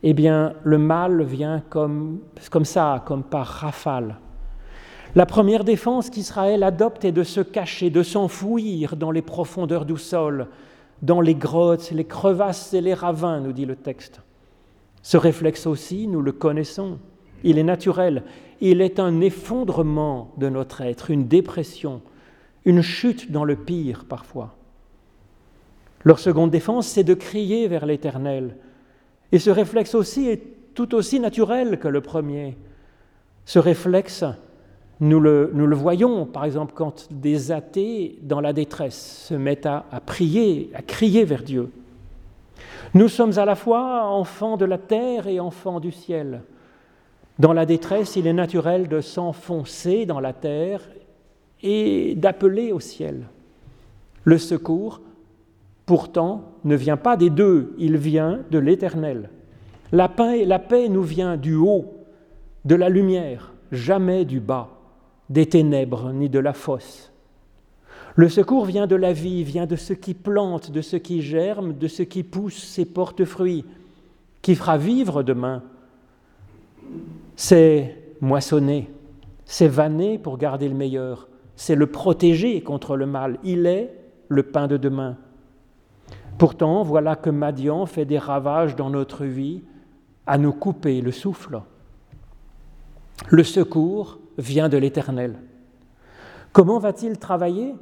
eh 0.03 0.13
bien, 0.13 0.53
le 0.65 0.77
mal 0.77 1.23
vient 1.23 1.63
comme, 1.71 2.21
comme 2.51 2.67
ça, 2.67 3.03
comme 3.07 3.23
par 3.23 3.47
rafale. 3.47 4.19
La 5.15 5.25
première 5.25 5.65
défense 5.65 6.11
qu'Israël 6.11 6.65
adopte 6.65 7.07
est 7.07 7.13
de 7.13 7.23
se 7.23 7.41
cacher, 7.41 7.89
de 7.89 8.03
s'enfouir 8.03 8.97
dans 8.97 9.11
les 9.11 9.23
profondeurs 9.23 9.87
du 9.87 9.97
sol, 9.97 10.49
dans 11.01 11.23
les 11.23 11.35
grottes, 11.35 11.91
les 11.93 12.05
crevasses 12.05 12.75
et 12.75 12.83
les 12.83 12.93
ravins, 12.93 13.41
nous 13.41 13.53
dit 13.53 13.65
le 13.65 13.77
texte. 13.77 14.21
Ce 15.01 15.17
réflexe 15.17 15.67
aussi, 15.67 16.07
nous 16.07 16.21
le 16.21 16.33
connaissons. 16.33 16.99
Il 17.45 17.59
est 17.59 17.65
naturel. 17.65 18.25
Il 18.61 18.81
est 18.81 18.99
un 18.99 19.21
effondrement 19.21 20.33
de 20.37 20.49
notre 20.49 20.81
être, 20.81 21.11
une 21.11 21.29
dépression, 21.29 22.03
une 22.65 22.83
chute 22.83 23.31
dans 23.31 23.45
le 23.45 23.57
pire 23.57 24.05
parfois. 24.09 24.57
Leur 26.05 26.19
seconde 26.19 26.51
défense, 26.51 26.87
c'est 26.87 27.05
de 27.05 27.15
crier 27.15 27.69
vers 27.69 27.87
l'Éternel. 27.87 28.57
Et 29.33 29.39
ce 29.39 29.51
réflexe 29.51 29.95
aussi 29.95 30.29
est 30.29 30.43
tout 30.75 30.95
aussi 30.95 31.21
naturel 31.21 31.79
que 31.79 31.89
le 31.89 32.01
premier. 32.01 32.57
Ce 33.45 33.59
réflexe, 33.59 34.25
nous 35.01 35.21
le, 35.21 35.75
voyons, 35.75 36.27
par 36.27 36.45
exemple, 36.45 36.73
quand 36.75 37.09
des 37.11 37.53
athées, 37.53 38.19
dans 38.23 38.41
la 38.41 38.53
détresse, 38.53 39.27
se 39.29 39.35
mettent 39.35 39.67
à 39.67 39.85
prier, 40.05 40.71
à 40.75 40.83
crier 40.83 41.25
vers 41.25 41.43
Dieu. 41.43 41.71
Nous 42.95 43.09
sommes 43.09 43.39
à 43.39 43.45
la 43.45 43.55
fois 43.55 44.05
enfants 44.05 44.57
de 44.57 44.65
la 44.65 44.79
terre 44.79 45.27
et 45.27 45.41
enfants 45.41 45.81
du 45.81 45.93
ciel. 45.93 46.43
Dans 47.39 47.53
la 47.53 47.67
détresse, 47.67 48.17
il 48.17 48.27
est 48.27 48.33
naturel 48.33 48.89
de 48.89 49.01
s'enfoncer 49.01 50.07
dans 50.07 50.19
la 50.19 50.33
terre 50.33 50.81
et 51.63 52.15
d'appeler 52.17 52.73
au 52.73 52.81
ciel. 52.81 53.27
Le 54.25 54.39
secours, 54.39 55.01
pourtant, 55.87 56.53
ne 56.65 56.75
vient 56.75 56.97
pas 56.97 57.17
des 57.17 57.31
deux, 57.31 57.75
il 57.79 57.97
vient 57.97 58.41
de 58.51 58.59
l'Éternel. 58.59 59.31
La 59.93 60.09
paix, 60.09 60.45
la 60.45 60.59
paix 60.59 60.89
nous 60.89 61.03
vient 61.03 61.37
du 61.37 61.55
haut, 61.55 61.95
de 62.65 62.75
la 62.75 62.89
lumière, 62.89 63.53
jamais 63.71 64.25
du 64.25 64.41
bas, 64.41 64.69
des 65.31 65.47
ténèbres 65.47 66.13
ni 66.13 66.29
de 66.29 66.41
la 66.41 66.53
fosse. 66.53 67.13
Le 68.17 68.29
secours 68.29 68.65
vient 68.65 68.89
de 68.89 68.97
la 68.97 69.13
vie, 69.13 69.45
vient 69.45 69.67
de 69.67 69.77
ce 69.77 69.93
qui 69.93 70.13
plante, 70.13 70.73
de 70.73 70.81
ce 70.81 70.97
qui 70.97 71.23
germe, 71.23 71.73
de 71.73 71.87
ce 71.87 72.03
qui 72.03 72.25
pousse 72.25 72.57
ses 72.57 72.85
porte-fruits, 72.85 73.65
qui 74.43 74.57
fera 74.57 74.77
vivre 74.77 75.23
demain 75.23 75.63
c'est 77.39 77.95
moissonner, 78.21 78.91
c'est 79.45 79.69
vanner 79.69 80.19
pour 80.19 80.39
garder 80.39 80.69
le 80.69 80.75
meilleur, 80.75 81.29
c'est 81.55 81.77
le 81.77 81.87
protéger 81.87 82.61
contre 82.63 82.97
le 82.97 83.07
mal. 83.07 83.39
Il 83.45 83.67
est 83.67 83.95
le 84.27 84.43
pain 84.43 84.67
de 84.67 84.77
demain. 84.77 85.17
Pourtant, 86.37 86.83
voilà 86.83 87.15
que 87.15 87.31
Madian 87.31 87.87
fait 87.87 88.05
des 88.05 88.19
ravages 88.19 88.75
dans 88.75 88.91
notre 88.91 89.25
vie 89.25 89.63
à 90.27 90.37
nous 90.37 90.53
couper 90.53 91.01
le 91.01 91.13
souffle. 91.13 91.63
Le 93.29 93.45
secours 93.45 94.19
vient 94.37 94.69
de 94.69 94.77
l'Éternel. 94.77 95.37
Comment 96.53 96.81
va-t-il 96.81 97.19
travailler? 97.19 97.77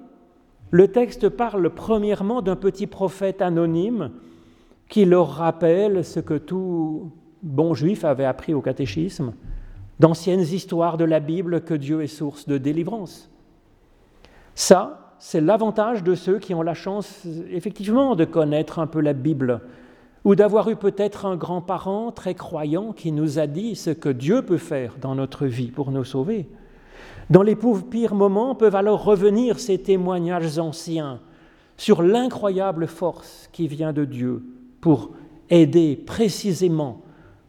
Le 0.70 0.88
texte 0.88 1.30
parle 1.30 1.70
premièrement 1.70 2.42
d'un 2.42 2.56
petit 2.56 2.86
prophète 2.86 3.40
anonyme 3.40 4.10
qui 4.90 5.06
leur 5.06 5.30
rappelle 5.30 6.04
ce 6.04 6.20
que 6.20 6.34
tout 6.34 7.10
bon 7.46 7.74
juif 7.74 8.04
avait 8.04 8.24
appris 8.24 8.52
au 8.52 8.60
catéchisme, 8.60 9.32
d'anciennes 10.00 10.40
histoires 10.40 10.98
de 10.98 11.04
la 11.04 11.20
Bible 11.20 11.62
que 11.62 11.74
Dieu 11.74 12.02
est 12.02 12.08
source 12.08 12.46
de 12.46 12.58
délivrance. 12.58 13.30
Ça, 14.54 15.14
c'est 15.18 15.40
l'avantage 15.40 16.02
de 16.02 16.14
ceux 16.14 16.38
qui 16.38 16.54
ont 16.54 16.62
la 16.62 16.74
chance 16.74 17.26
effectivement 17.50 18.16
de 18.16 18.24
connaître 18.24 18.78
un 18.78 18.86
peu 18.86 19.00
la 19.00 19.12
Bible 19.12 19.60
ou 20.24 20.34
d'avoir 20.34 20.68
eu 20.68 20.76
peut-être 20.76 21.24
un 21.24 21.36
grand-parent 21.36 22.10
très 22.10 22.34
croyant 22.34 22.92
qui 22.92 23.12
nous 23.12 23.38
a 23.38 23.46
dit 23.46 23.76
ce 23.76 23.90
que 23.90 24.08
Dieu 24.08 24.42
peut 24.42 24.58
faire 24.58 24.96
dans 25.00 25.14
notre 25.14 25.46
vie 25.46 25.70
pour 25.70 25.92
nous 25.92 26.04
sauver. 26.04 26.48
Dans 27.30 27.42
les 27.42 27.56
pires 27.56 28.14
moments 28.14 28.54
peuvent 28.54 28.74
alors 28.74 29.04
revenir 29.04 29.60
ces 29.60 29.78
témoignages 29.78 30.58
anciens 30.58 31.20
sur 31.76 32.02
l'incroyable 32.02 32.86
force 32.86 33.48
qui 33.52 33.68
vient 33.68 33.92
de 33.92 34.04
Dieu 34.04 34.42
pour 34.80 35.10
aider 35.48 35.96
précisément 35.96 37.02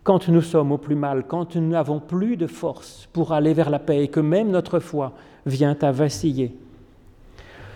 quand 0.07 0.29
nous 0.29 0.41
sommes 0.41 0.71
au 0.71 0.77
plus 0.77 0.95
mal, 0.95 1.25
quand 1.27 1.57
nous 1.57 1.67
n'avons 1.67 1.99
plus 1.99 2.37
de 2.37 2.47
force 2.47 3.09
pour 3.11 3.33
aller 3.33 3.53
vers 3.53 3.69
la 3.69 3.77
paix 3.77 4.05
et 4.05 4.07
que 4.07 4.21
même 4.21 4.51
notre 4.51 4.79
foi 4.79 5.11
vient 5.45 5.75
à 5.81 5.91
vaciller. 5.91 6.55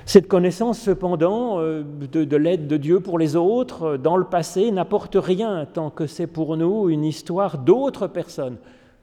Cette 0.06 0.30
connaissance, 0.30 0.80
cependant, 0.80 1.60
euh, 1.60 1.84
de, 1.84 2.38
l'aide 2.38 2.68
de 2.68 2.78
Dieu 2.78 3.02
pour 3.02 3.20
les 3.20 3.36
autres, 3.36 3.84
euh, 3.84 3.98
dans 3.98 4.16
le 4.16 4.24
passé, 4.24 4.72
n'apporte 4.72 5.18
rien 5.20 5.66
tant 5.66 5.90
que 5.90 6.08
c'est 6.08 6.26
pour 6.26 6.56
nous 6.56 6.88
une 6.88 7.04
histoire 7.04 7.58
d'autres 7.58 8.08
personnes 8.08 8.56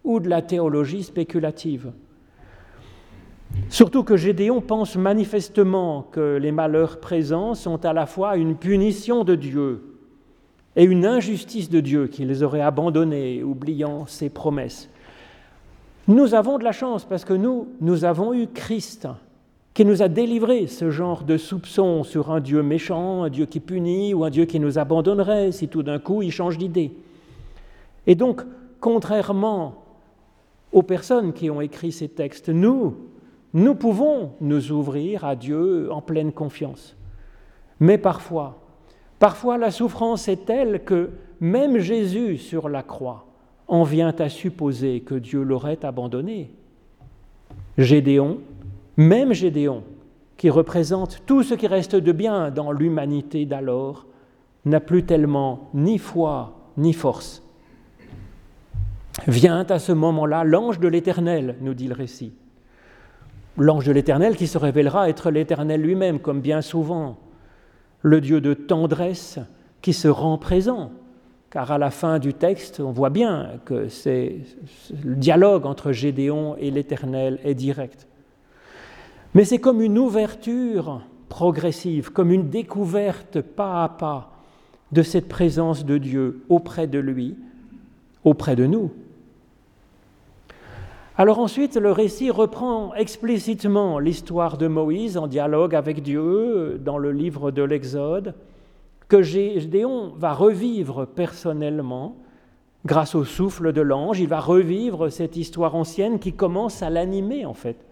ou 0.04 0.20
de 0.20 0.30
la 0.30 0.40
théologie 0.40 1.02
spéculative. 1.02 1.92
Surtout 3.68 4.04
que 4.04 4.16
Gédéon 4.16 4.62
pense 4.62 4.96
manifestement 4.96 6.08
que 6.12 6.38
les 6.40 6.50
malheurs 6.50 6.98
présents 6.98 7.54
sont 7.54 7.84
à 7.84 7.92
la 7.92 8.06
fois 8.06 8.38
une 8.38 8.56
punition 8.56 9.22
de 9.22 9.34
Dieu 9.34 9.97
et 10.78 10.84
une 10.84 11.04
injustice 11.04 11.68
de 11.68 11.80
Dieu 11.80 12.06
qui 12.06 12.24
les 12.24 12.44
aurait 12.44 12.60
abandonnés, 12.60 13.42
oubliant 13.42 14.06
ses 14.06 14.30
promesses. 14.30 14.88
Nous 16.06 16.34
avons 16.34 16.56
de 16.56 16.62
la 16.62 16.70
chance 16.70 17.04
parce 17.04 17.24
que 17.24 17.34
nous, 17.34 17.66
nous 17.80 18.04
avons 18.04 18.32
eu 18.32 18.46
Christ 18.46 19.08
qui 19.74 19.84
nous 19.84 20.02
a 20.02 20.08
délivré 20.08 20.68
ce 20.68 20.92
genre 20.92 21.24
de 21.24 21.36
soupçons 21.36 22.04
sur 22.04 22.30
un 22.30 22.38
Dieu 22.38 22.62
méchant, 22.62 23.24
un 23.24 23.28
Dieu 23.28 23.46
qui 23.46 23.58
punit 23.58 24.14
ou 24.14 24.22
un 24.22 24.30
Dieu 24.30 24.44
qui 24.44 24.60
nous 24.60 24.78
abandonnerait 24.78 25.50
si 25.50 25.66
tout 25.66 25.82
d'un 25.82 25.98
coup 25.98 26.22
il 26.22 26.30
change 26.30 26.58
d'idée. 26.58 26.92
Et 28.06 28.14
donc, 28.14 28.42
contrairement 28.80 29.82
aux 30.70 30.84
personnes 30.84 31.32
qui 31.32 31.50
ont 31.50 31.60
écrit 31.60 31.90
ces 31.90 32.08
textes, 32.08 32.50
nous, 32.50 32.96
nous 33.52 33.74
pouvons 33.74 34.30
nous 34.40 34.70
ouvrir 34.70 35.24
à 35.24 35.34
Dieu 35.34 35.92
en 35.92 36.02
pleine 36.02 36.30
confiance. 36.30 36.94
Mais 37.80 37.98
parfois, 37.98 38.67
parfois 39.18 39.58
la 39.58 39.70
souffrance 39.70 40.28
est 40.28 40.44
telle 40.46 40.84
que 40.84 41.10
même 41.40 41.78
Jésus 41.78 42.38
sur 42.38 42.68
la 42.68 42.82
croix 42.82 43.26
en 43.66 43.82
vient 43.82 44.14
à 44.18 44.28
supposer 44.28 45.00
que 45.00 45.14
Dieu 45.14 45.42
l'aurait 45.42 45.84
abandonné. 45.84 46.50
Gédéon, 47.76 48.38
même 48.96 49.32
Gédéon, 49.32 49.82
qui 50.36 50.50
représente 50.50 51.22
tout 51.26 51.42
ce 51.42 51.54
qui 51.54 51.66
reste 51.66 51.96
de 51.96 52.12
bien 52.12 52.50
dans 52.50 52.72
l'humanité 52.72 53.44
d'alors, 53.44 54.06
n'a 54.64 54.80
plus 54.80 55.04
tellement 55.04 55.68
ni 55.74 55.98
foi 55.98 56.56
ni 56.76 56.92
force. 56.92 57.42
Vient 59.26 59.66
à 59.68 59.78
ce 59.78 59.92
moment-là 59.92 60.44
l'ange 60.44 60.78
de 60.80 60.88
l'Éternel, 60.88 61.56
nous 61.60 61.74
dit 61.74 61.88
le 61.88 61.94
récit 61.94 62.32
l'ange 63.58 63.84
de 63.84 63.92
l'Éternel 63.92 64.36
qui 64.36 64.46
se 64.46 64.58
révélera 64.58 65.08
être 65.08 65.30
l'Éternel 65.30 65.82
lui-même, 65.82 66.20
comme 66.20 66.40
bien 66.40 66.62
souvent, 66.62 67.18
le 68.02 68.20
Dieu 68.20 68.40
de 68.40 68.54
tendresse 68.54 69.38
qui 69.82 69.92
se 69.92 70.08
rend 70.08 70.38
présent. 70.38 70.92
Car 71.50 71.72
à 71.72 71.78
la 71.78 71.90
fin 71.90 72.18
du 72.18 72.34
texte, 72.34 72.80
on 72.80 72.92
voit 72.92 73.10
bien 73.10 73.52
que 73.64 73.88
le 75.04 75.14
dialogue 75.14 75.64
entre 75.64 75.92
Gédéon 75.92 76.56
et 76.58 76.70
l'Éternel 76.70 77.38
est 77.42 77.54
direct. 77.54 78.06
Mais 79.34 79.44
c'est 79.44 79.58
comme 79.58 79.80
une 79.80 79.98
ouverture 79.98 81.02
progressive, 81.28 82.12
comme 82.12 82.30
une 82.30 82.50
découverte 82.50 83.40
pas 83.40 83.84
à 83.84 83.88
pas 83.88 84.32
de 84.92 85.02
cette 85.02 85.28
présence 85.28 85.84
de 85.84 85.98
Dieu 85.98 86.42
auprès 86.48 86.86
de 86.86 86.98
lui, 86.98 87.36
auprès 88.24 88.56
de 88.56 88.66
nous. 88.66 88.90
Alors 91.20 91.40
ensuite, 91.40 91.76
le 91.76 91.90
récit 91.90 92.30
reprend 92.30 92.94
explicitement 92.94 93.98
l'histoire 93.98 94.56
de 94.56 94.68
Moïse 94.68 95.18
en 95.18 95.26
dialogue 95.26 95.74
avec 95.74 96.00
Dieu 96.00 96.80
dans 96.80 96.96
le 96.96 97.10
livre 97.10 97.50
de 97.50 97.64
l'Exode, 97.64 98.34
que 99.08 99.20
Gédéon 99.20 100.12
va 100.16 100.32
revivre 100.32 101.08
personnellement 101.08 102.14
grâce 102.86 103.16
au 103.16 103.24
souffle 103.24 103.72
de 103.72 103.80
l'ange. 103.80 104.20
Il 104.20 104.28
va 104.28 104.38
revivre 104.38 105.10
cette 105.10 105.36
histoire 105.36 105.74
ancienne 105.74 106.20
qui 106.20 106.34
commence 106.34 106.84
à 106.84 106.88
l'animer 106.88 107.44
en 107.44 107.54
fait. 107.54 107.84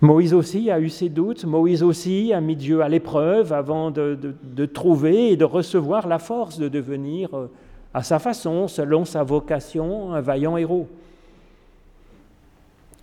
Moïse 0.00 0.32
aussi 0.32 0.70
a 0.70 0.80
eu 0.80 0.88
ses 0.88 1.10
doutes, 1.10 1.44
Moïse 1.44 1.82
aussi 1.82 2.32
a 2.32 2.40
mis 2.40 2.56
Dieu 2.56 2.80
à 2.80 2.88
l'épreuve 2.88 3.52
avant 3.52 3.90
de, 3.90 4.18
de, 4.42 4.64
trouver 4.64 5.32
et 5.32 5.36
de 5.36 5.44
recevoir 5.44 6.08
la 6.08 6.18
force 6.18 6.58
de 6.58 6.68
devenir, 6.68 7.36
euh, 7.36 7.50
à 7.92 8.02
sa 8.02 8.18
façon, 8.18 8.66
selon 8.66 9.04
sa 9.04 9.24
vocation, 9.24 10.14
un 10.14 10.22
vaillant 10.22 10.56
héros. 10.56 10.88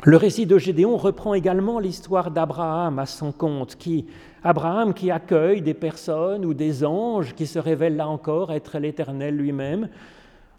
Le 0.06 0.18
récit 0.18 0.46
de 0.46 0.58
Gédéon 0.58 0.98
reprend 0.98 1.34
également 1.34 1.80
l'histoire 1.80 2.30
d'Abraham 2.30 3.00
à 3.00 3.06
son 3.06 3.32
compte, 3.32 3.78
qui, 3.78 4.06
Abraham 4.44 4.94
qui 4.94 5.12
accueille 5.12 5.62
des 5.62 5.74
personnes 5.74 6.44
ou 6.44 6.54
des 6.54 6.84
anges 6.84 7.34
qui 7.34 7.48
se 7.48 7.58
révèlent 7.58 7.96
là 7.96 8.10
encore 8.10 8.52
être 8.52 8.80
l'Éternel 8.80 9.38
lui-même, 9.38 9.88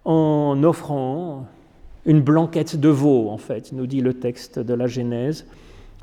en 0.07 0.63
offrant 0.65 1.47
une 2.07 2.23
blanquette 2.23 2.81
de 2.81 2.89
veau, 2.89 3.29
en 3.29 3.37
fait, 3.37 3.73
nous 3.73 3.87
dit 3.87 4.01
le 4.01 4.15
texte 4.15 4.59
de 4.59 4.73
la 4.73 4.87
Genèse, 4.87 5.47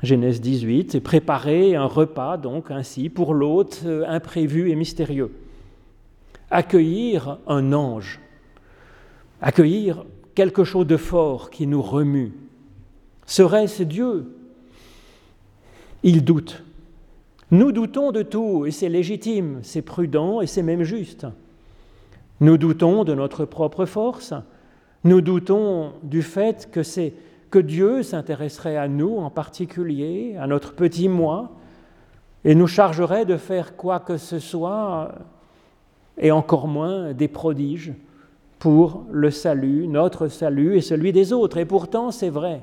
Genèse 0.04 0.40
18, 0.40 0.94
et 0.94 1.00
préparer 1.00 1.74
un 1.74 1.86
repas, 1.86 2.36
donc 2.36 2.70
ainsi, 2.70 3.08
pour 3.08 3.34
l'hôte 3.34 3.82
euh, 3.86 4.04
imprévu 4.06 4.70
et 4.70 4.76
mystérieux. 4.76 5.32
Accueillir 6.50 7.38
un 7.48 7.72
ange, 7.72 8.20
accueillir 9.40 10.04
quelque 10.36 10.62
chose 10.62 10.86
de 10.86 10.96
fort 10.96 11.50
qui 11.50 11.66
nous 11.66 11.82
remue, 11.82 12.32
Serait-ce 13.32 13.82
Dieu? 13.82 14.26
Il 16.02 16.22
doute. 16.22 16.62
Nous 17.50 17.72
doutons 17.72 18.12
de 18.12 18.20
tout, 18.20 18.66
et 18.66 18.70
c'est 18.70 18.90
légitime, 18.90 19.60
c'est 19.62 19.80
prudent, 19.80 20.42
et 20.42 20.46
c'est 20.46 20.62
même 20.62 20.82
juste. 20.82 21.26
Nous 22.40 22.58
doutons 22.58 23.04
de 23.04 23.14
notre 23.14 23.46
propre 23.46 23.86
force, 23.86 24.34
nous 25.04 25.22
doutons 25.22 25.94
du 26.02 26.20
fait 26.20 26.68
que 26.70 26.82
que 27.48 27.58
Dieu 27.58 28.02
s'intéresserait 28.02 28.76
à 28.76 28.86
nous 28.86 29.16
en 29.16 29.30
particulier, 29.30 30.36
à 30.38 30.46
notre 30.46 30.74
petit 30.74 31.08
moi, 31.08 31.52
et 32.44 32.54
nous 32.54 32.66
chargerait 32.66 33.24
de 33.24 33.38
faire 33.38 33.76
quoi 33.76 33.98
que 33.98 34.18
ce 34.18 34.40
soit, 34.40 35.14
et 36.18 36.32
encore 36.32 36.68
moins 36.68 37.14
des 37.14 37.28
prodiges, 37.28 37.94
pour 38.58 39.06
le 39.10 39.30
salut, 39.30 39.88
notre 39.88 40.28
salut 40.28 40.76
et 40.76 40.82
celui 40.82 41.12
des 41.12 41.32
autres. 41.32 41.56
Et 41.56 41.64
pourtant, 41.64 42.10
c'est 42.10 42.28
vrai. 42.28 42.60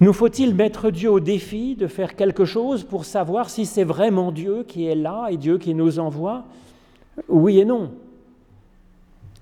Nous 0.00 0.14
faut-il 0.14 0.54
mettre 0.54 0.90
Dieu 0.90 1.10
au 1.10 1.20
défi 1.20 1.76
de 1.76 1.86
faire 1.86 2.16
quelque 2.16 2.46
chose 2.46 2.84
pour 2.84 3.04
savoir 3.04 3.50
si 3.50 3.66
c'est 3.66 3.84
vraiment 3.84 4.32
Dieu 4.32 4.64
qui 4.64 4.86
est 4.86 4.94
là 4.94 5.28
et 5.30 5.36
Dieu 5.36 5.58
qui 5.58 5.74
nous 5.74 5.98
envoie? 5.98 6.44
Oui 7.28 7.60
et 7.60 7.66
non. 7.66 7.92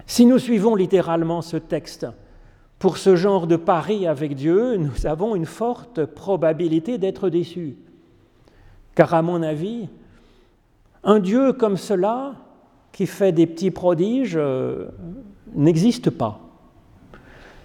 Si 0.05 0.27
nous 0.27 0.39
suivons 0.39 0.75
littéralement 0.75 1.43
ce 1.43 1.57
texte, 1.57 2.07
pour 2.79 2.97
ce 2.97 3.15
genre 3.15 3.47
de 3.47 3.57
pari 3.57 4.07
avec 4.07 4.35
Dieu, 4.35 4.77
nous 4.77 5.07
avons 5.07 5.37
une 5.37 5.47
forte 5.47 6.05
probabilité 6.05 6.99
d'être 6.99 7.29
déçus. 7.29 7.77
Car 8.95 9.15
à 9.15 9.23
mon 9.23 9.43
avis, 9.43 9.89
un 11.05 11.21
Dieu 11.21 11.53
comme 11.53 11.77
cela, 11.77 12.35
qui 12.91 13.07
fait 13.07 13.31
des 13.31 13.47
petits 13.47 13.71
prodiges, 13.71 14.37
euh, 14.37 14.89
n'existe 15.55 16.11
pas. 16.11 16.41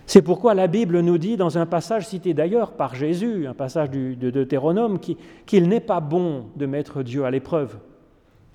C'est 0.05 0.21
pourquoi 0.21 0.53
la 0.53 0.67
Bible 0.67 0.99
nous 0.99 1.17
dit, 1.17 1.37
dans 1.37 1.57
un 1.57 1.65
passage 1.65 2.07
cité 2.07 2.33
d'ailleurs 2.33 2.73
par 2.73 2.93
Jésus, 2.93 3.47
un 3.47 3.53
passage 3.53 3.89
de 3.89 4.29
Deutéronome, 4.29 4.99
qu'il 5.45 5.69
n'est 5.69 5.79
pas 5.79 6.01
bon 6.01 6.45
de 6.55 6.65
mettre 6.65 7.03
Dieu 7.03 7.25
à 7.25 7.31
l'épreuve. 7.31 7.77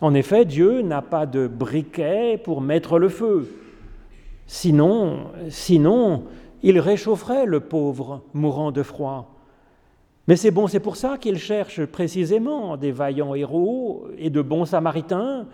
En 0.00 0.14
effet, 0.14 0.44
Dieu 0.44 0.82
n'a 0.82 1.02
pas 1.02 1.26
de 1.26 1.46
briquet 1.48 2.40
pour 2.42 2.60
mettre 2.60 2.98
le 2.98 3.08
feu. 3.08 3.48
Sinon, 4.46 5.30
sinon, 5.48 6.24
il 6.62 6.78
réchaufferait 6.78 7.46
le 7.46 7.60
pauvre 7.60 8.22
mourant 8.32 8.70
de 8.70 8.82
froid. 8.82 9.34
Mais 10.28 10.36
c'est 10.36 10.50
bon, 10.50 10.66
c'est 10.66 10.80
pour 10.80 10.96
ça 10.96 11.16
qu'il 11.18 11.38
cherche 11.38 11.84
précisément 11.86 12.76
des 12.76 12.92
vaillants 12.92 13.34
héros 13.34 14.06
et 14.18 14.30
de 14.30 14.42
bons 14.42 14.66
samaritains 14.66 15.46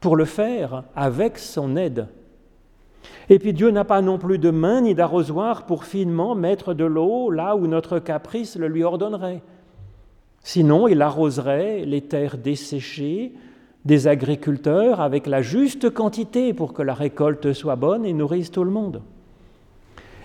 pour 0.00 0.16
le 0.16 0.24
faire 0.24 0.84
avec 0.94 1.38
son 1.38 1.76
aide. 1.76 2.06
Et 3.28 3.38
puis 3.38 3.52
Dieu 3.52 3.70
n'a 3.70 3.84
pas 3.84 4.02
non 4.02 4.18
plus 4.18 4.38
de 4.38 4.50
main 4.50 4.82
ni 4.82 4.94
d'arrosoir 4.94 5.66
pour 5.66 5.84
finement 5.84 6.34
mettre 6.34 6.74
de 6.74 6.84
l'eau 6.84 7.30
là 7.30 7.56
où 7.56 7.66
notre 7.66 7.98
caprice 7.98 8.56
le 8.56 8.68
lui 8.68 8.84
ordonnerait. 8.84 9.42
Sinon, 10.42 10.88
il 10.88 11.00
arroserait 11.00 11.84
les 11.86 12.02
terres 12.02 12.36
desséchées 12.36 13.32
des 13.84 14.08
agriculteurs 14.08 15.00
avec 15.00 15.26
la 15.26 15.42
juste 15.42 15.90
quantité 15.90 16.52
pour 16.52 16.72
que 16.72 16.82
la 16.82 16.94
récolte 16.94 17.52
soit 17.52 17.76
bonne 17.76 18.04
et 18.04 18.12
nourrisse 18.12 18.50
tout 18.50 18.64
le 18.64 18.70
monde. 18.70 19.02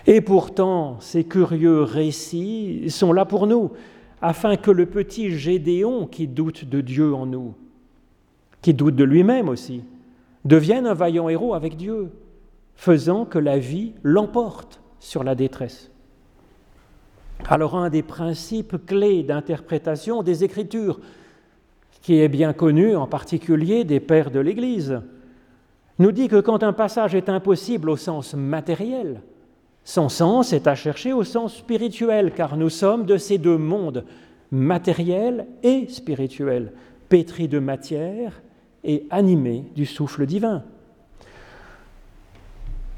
Et 0.06 0.20
pourtant, 0.20 0.96
ces 1.00 1.24
curieux 1.24 1.82
récits 1.82 2.88
sont 2.88 3.12
là 3.12 3.24
pour 3.24 3.46
nous, 3.46 3.70
afin 4.22 4.56
que 4.56 4.70
le 4.70 4.86
petit 4.86 5.30
Gédéon 5.30 6.06
qui 6.06 6.26
doute 6.26 6.64
de 6.64 6.80
Dieu 6.80 7.14
en 7.14 7.26
nous, 7.26 7.54
qui 8.62 8.74
doute 8.74 8.96
de 8.96 9.04
lui-même 9.04 9.48
aussi, 9.48 9.82
devienne 10.44 10.86
un 10.86 10.94
vaillant 10.94 11.28
héros 11.28 11.54
avec 11.54 11.76
Dieu, 11.76 12.10
faisant 12.80 13.26
que 13.26 13.38
la 13.38 13.58
vie 13.58 13.92
l'emporte 14.02 14.80
sur 15.00 15.22
la 15.22 15.34
détresse. 15.34 15.90
Alors 17.46 17.76
un 17.76 17.90
des 17.90 18.02
principes 18.02 18.86
clés 18.86 19.22
d'interprétation 19.22 20.22
des 20.22 20.44
Écritures, 20.44 20.98
qui 22.00 22.18
est 22.18 22.28
bien 22.28 22.54
connu 22.54 22.96
en 22.96 23.06
particulier 23.06 23.84
des 23.84 24.00
pères 24.00 24.30
de 24.30 24.40
l'Église, 24.40 25.02
nous 25.98 26.10
dit 26.10 26.28
que 26.28 26.40
quand 26.40 26.62
un 26.62 26.72
passage 26.72 27.14
est 27.14 27.28
impossible 27.28 27.90
au 27.90 27.96
sens 27.96 28.32
matériel, 28.32 29.20
son 29.84 30.08
sens 30.08 30.54
est 30.54 30.66
à 30.66 30.74
chercher 30.74 31.12
au 31.12 31.22
sens 31.22 31.56
spirituel, 31.56 32.32
car 32.32 32.56
nous 32.56 32.70
sommes 32.70 33.04
de 33.04 33.18
ces 33.18 33.36
deux 33.36 33.58
mondes, 33.58 34.06
matériel 34.50 35.46
et 35.62 35.86
spirituel, 35.88 36.72
pétris 37.10 37.46
de 37.46 37.58
matière 37.58 38.40
et 38.84 39.06
animés 39.10 39.66
du 39.74 39.84
souffle 39.84 40.24
divin. 40.24 40.64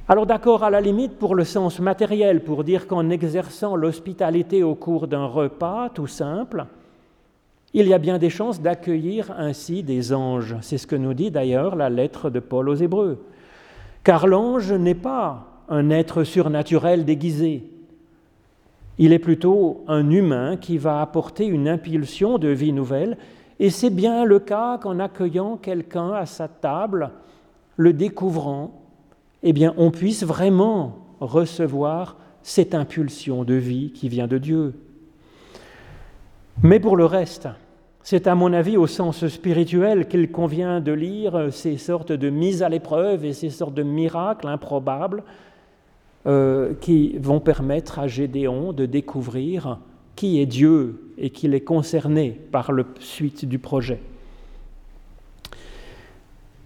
Alors 0.08 0.26
d'accord 0.26 0.64
à 0.64 0.70
la 0.70 0.80
limite 0.80 1.16
pour 1.16 1.36
le 1.36 1.44
sens 1.44 1.78
matériel, 1.78 2.42
pour 2.42 2.64
dire 2.64 2.88
qu'en 2.88 3.08
exerçant 3.08 3.76
l'hospitalité 3.76 4.64
au 4.64 4.74
cours 4.74 5.06
d'un 5.06 5.26
repas 5.26 5.90
tout 5.90 6.08
simple, 6.08 6.66
il 7.72 7.86
y 7.86 7.94
a 7.94 7.98
bien 7.98 8.18
des 8.18 8.28
chances 8.28 8.60
d'accueillir 8.60 9.32
ainsi 9.38 9.84
des 9.84 10.12
anges. 10.12 10.56
C'est 10.60 10.76
ce 10.76 10.88
que 10.88 10.96
nous 10.96 11.14
dit 11.14 11.30
d'ailleurs 11.30 11.76
la 11.76 11.88
lettre 11.88 12.30
de 12.30 12.40
Paul 12.40 12.68
aux 12.68 12.74
Hébreux. 12.74 13.24
Car 14.02 14.26
l'ange 14.26 14.72
n'est 14.72 14.96
pas 14.96 15.46
un 15.68 15.88
être 15.90 16.24
surnaturel 16.24 17.04
déguisé. 17.04 17.62
Il 18.98 19.12
est 19.12 19.20
plutôt 19.20 19.84
un 19.86 20.10
humain 20.10 20.56
qui 20.56 20.78
va 20.78 21.00
apporter 21.00 21.46
une 21.46 21.68
impulsion 21.68 22.38
de 22.38 22.48
vie 22.48 22.72
nouvelle, 22.72 23.16
et 23.60 23.70
c'est 23.70 23.90
bien 23.90 24.24
le 24.24 24.40
cas 24.40 24.78
qu'en 24.78 24.98
accueillant 24.98 25.56
quelqu'un 25.56 26.12
à 26.12 26.26
sa 26.26 26.48
table, 26.48 27.12
le 27.76 27.92
découvrant, 27.92 28.81
eh 29.42 29.52
bien, 29.52 29.74
on 29.76 29.90
puisse 29.90 30.24
vraiment 30.24 30.98
recevoir 31.20 32.16
cette 32.42 32.74
impulsion 32.74 33.44
de 33.44 33.54
vie 33.54 33.92
qui 33.92 34.08
vient 34.08 34.26
de 34.26 34.38
Dieu. 34.38 34.74
Mais 36.62 36.80
pour 36.80 36.96
le 36.96 37.06
reste, 37.06 37.48
c'est 38.02 38.26
à 38.26 38.34
mon 38.34 38.52
avis 38.52 38.76
au 38.76 38.86
sens 38.86 39.26
spirituel 39.28 40.08
qu'il 40.08 40.30
convient 40.30 40.80
de 40.80 40.92
lire 40.92 41.52
ces 41.52 41.76
sortes 41.76 42.12
de 42.12 42.30
mises 42.30 42.62
à 42.62 42.68
l'épreuve 42.68 43.24
et 43.24 43.32
ces 43.32 43.50
sortes 43.50 43.74
de 43.74 43.84
miracles 43.84 44.48
improbables 44.48 45.22
euh, 46.26 46.74
qui 46.80 47.16
vont 47.18 47.40
permettre 47.40 47.98
à 47.98 48.08
Gédéon 48.08 48.72
de 48.72 48.86
découvrir 48.86 49.78
qui 50.16 50.40
est 50.40 50.46
Dieu 50.46 51.12
et 51.16 51.30
qu'il 51.30 51.54
est 51.54 51.62
concerné 51.62 52.40
par 52.50 52.72
la 52.72 52.84
suite 53.00 53.44
du 53.44 53.58
projet. 53.58 54.00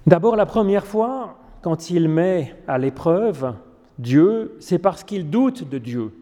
D'abord, 0.07 0.37
la 0.37 0.47
première 0.47 0.87
fois, 0.87 1.37
quand 1.67 1.91
il 1.91 2.09
met 2.09 2.55
à 2.69 2.79
l'épreuve 2.79 3.55
Dieu, 3.99 4.55
c'est 4.61 4.79
parce 4.79 5.03
qu'il 5.03 5.31
doute 5.31 5.69
de 5.69 5.79
Dieu. 5.79 6.13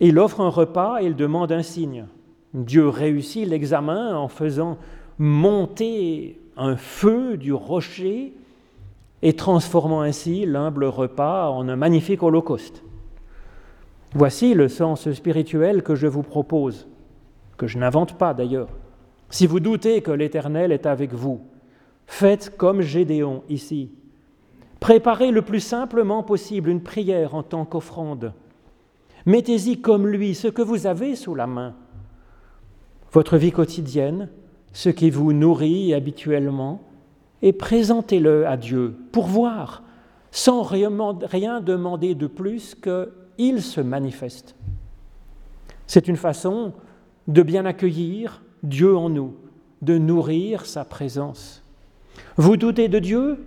Il 0.00 0.18
offre 0.18 0.40
un 0.40 0.48
repas 0.48 1.00
et 1.00 1.06
il 1.06 1.14
demande 1.14 1.52
un 1.52 1.62
signe. 1.62 2.06
Dieu 2.52 2.88
réussit 2.88 3.46
l'examen 3.46 4.18
en 4.18 4.26
faisant 4.26 4.76
monter 5.20 6.40
un 6.56 6.74
feu 6.74 7.36
du 7.36 7.52
rocher 7.52 8.32
et 9.22 9.34
transformant 9.34 10.00
ainsi 10.00 10.46
l'humble 10.46 10.86
repas 10.86 11.50
en 11.50 11.68
un 11.68 11.76
magnifique 11.76 12.24
holocauste. 12.24 12.82
Voici 14.14 14.52
le 14.54 14.66
sens 14.66 15.12
spirituel 15.12 15.84
que 15.84 15.94
je 15.94 16.08
vous 16.08 16.24
propose, 16.24 16.88
que 17.56 17.68
je 17.68 17.78
n'invente 17.78 18.18
pas 18.18 18.34
d'ailleurs. 18.34 18.70
Si 19.30 19.46
vous 19.46 19.60
doutez 19.60 20.02
que 20.02 20.10
l'Éternel 20.10 20.72
est 20.72 20.86
avec 20.86 21.12
vous, 21.12 21.40
faites 22.08 22.56
comme 22.56 22.80
Gédéon 22.80 23.44
ici. 23.48 23.92
Préparez 24.84 25.30
le 25.30 25.40
plus 25.40 25.60
simplement 25.60 26.22
possible 26.22 26.68
une 26.68 26.82
prière 26.82 27.34
en 27.34 27.42
tant 27.42 27.64
qu'offrande. 27.64 28.34
Mettez-y 29.24 29.80
comme 29.80 30.06
lui 30.06 30.34
ce 30.34 30.46
que 30.46 30.60
vous 30.60 30.86
avez 30.86 31.16
sous 31.16 31.34
la 31.34 31.46
main 31.46 31.74
votre 33.10 33.38
vie 33.38 33.50
quotidienne, 33.50 34.28
ce 34.74 34.90
qui 34.90 35.08
vous 35.08 35.32
nourrit 35.32 35.94
habituellement, 35.94 36.82
et 37.40 37.54
présentez-le 37.54 38.46
à 38.46 38.58
Dieu 38.58 38.94
pour 39.10 39.24
voir, 39.24 39.84
sans 40.30 40.60
rien 40.62 41.62
demander 41.62 42.14
de 42.14 42.26
plus 42.26 42.74
qu'il 42.74 43.62
se 43.62 43.80
manifeste. 43.80 44.54
C'est 45.86 46.08
une 46.08 46.18
façon 46.18 46.74
de 47.26 47.40
bien 47.40 47.64
accueillir 47.64 48.42
Dieu 48.62 48.94
en 48.94 49.08
nous, 49.08 49.34
de 49.80 49.96
nourrir 49.96 50.66
sa 50.66 50.84
présence. 50.84 51.64
Vous 52.36 52.58
doutez 52.58 52.88
de 52.88 52.98
Dieu? 52.98 53.38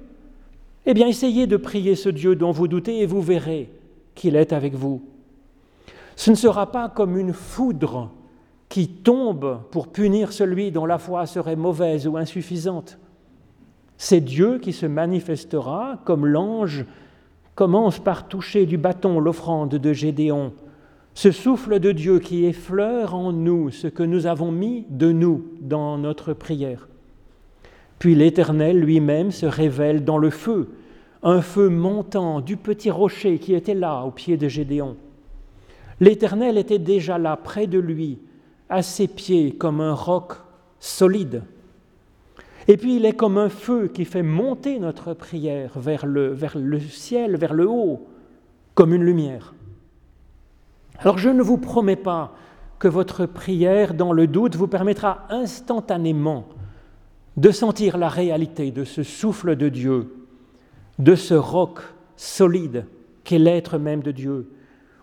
Eh 0.89 0.93
bien, 0.93 1.07
essayez 1.07 1.47
de 1.47 1.57
prier 1.57 1.95
ce 1.95 2.07
Dieu 2.07 2.37
dont 2.37 2.51
vous 2.51 2.69
doutez 2.69 3.01
et 3.01 3.05
vous 3.05 3.21
verrez 3.21 3.69
qu'il 4.15 4.37
est 4.37 4.53
avec 4.53 4.73
vous. 4.73 5.03
Ce 6.15 6.31
ne 6.31 6.35
sera 6.35 6.71
pas 6.71 6.87
comme 6.87 7.17
une 7.17 7.33
foudre 7.33 8.09
qui 8.69 8.87
tombe 8.87 9.59
pour 9.69 9.89
punir 9.89 10.31
celui 10.31 10.71
dont 10.71 10.85
la 10.85 10.97
foi 10.97 11.25
serait 11.25 11.57
mauvaise 11.57 12.07
ou 12.07 12.15
insuffisante. 12.15 12.99
C'est 13.97 14.21
Dieu 14.21 14.59
qui 14.59 14.71
se 14.71 14.85
manifestera 14.85 15.99
comme 16.05 16.25
l'ange 16.25 16.85
commence 17.53 17.99
par 17.99 18.29
toucher 18.29 18.65
du 18.65 18.77
bâton 18.77 19.19
l'offrande 19.19 19.75
de 19.75 19.91
Gédéon, 19.91 20.53
ce 21.15 21.31
souffle 21.31 21.79
de 21.79 21.91
Dieu 21.91 22.19
qui 22.19 22.45
effleure 22.45 23.13
en 23.13 23.33
nous 23.33 23.71
ce 23.71 23.87
que 23.87 24.03
nous 24.03 24.25
avons 24.25 24.51
mis 24.53 24.85
de 24.89 25.11
nous 25.11 25.47
dans 25.59 25.97
notre 25.97 26.31
prière. 26.31 26.87
Puis 27.99 28.15
l'Éternel 28.15 28.79
lui-même 28.79 29.31
se 29.31 29.45
révèle 29.45 30.03
dans 30.03 30.17
le 30.17 30.29
feu, 30.29 30.69
un 31.23 31.41
feu 31.41 31.69
montant 31.69 32.41
du 32.41 32.57
petit 32.57 32.91
rocher 32.91 33.39
qui 33.39 33.53
était 33.53 33.73
là 33.73 34.03
au 34.03 34.11
pied 34.11 34.37
de 34.37 34.47
Gédéon. 34.47 34.95
L'Éternel 35.99 36.57
était 36.57 36.79
déjà 36.79 37.17
là 37.17 37.35
près 37.37 37.65
de 37.65 37.79
lui, 37.79 38.19
à 38.69 38.83
ses 38.83 39.07
pieds 39.07 39.53
comme 39.53 39.81
un 39.81 39.93
roc 39.93 40.33
solide. 40.79 41.43
Et 42.67 42.77
puis 42.77 42.97
il 42.97 43.05
est 43.05 43.13
comme 43.13 43.37
un 43.37 43.49
feu 43.49 43.87
qui 43.87 44.05
fait 44.05 44.23
monter 44.23 44.77
notre 44.77 45.13
prière 45.13 45.71
vers 45.77 46.05
le, 46.05 46.27
vers 46.27 46.57
le 46.57 46.79
ciel, 46.79 47.37
vers 47.37 47.53
le 47.53 47.67
haut, 47.67 48.05
comme 48.75 48.93
une 48.93 49.03
lumière. 49.03 49.55
Alors 50.99 51.17
je 51.17 51.29
ne 51.29 51.41
vous 51.41 51.57
promets 51.57 51.95
pas 51.95 52.33
que 52.77 52.87
votre 52.87 53.25
prière 53.25 53.93
dans 53.93 54.11
le 54.11 54.27
doute 54.27 54.55
vous 54.55 54.67
permettra 54.67 55.25
instantanément 55.29 56.45
de 57.37 57.51
sentir 57.51 57.97
la 57.97 58.09
réalité 58.09 58.71
de 58.71 58.83
ce 58.83 59.03
souffle 59.03 59.55
de 59.55 59.69
Dieu, 59.69 60.13
de 60.99 61.15
ce 61.15 61.35
roc 61.35 61.79
solide 62.15 62.85
qu'est 63.23 63.37
l'être 63.37 63.77
même 63.77 64.01
de 64.01 64.11
Dieu, 64.11 64.51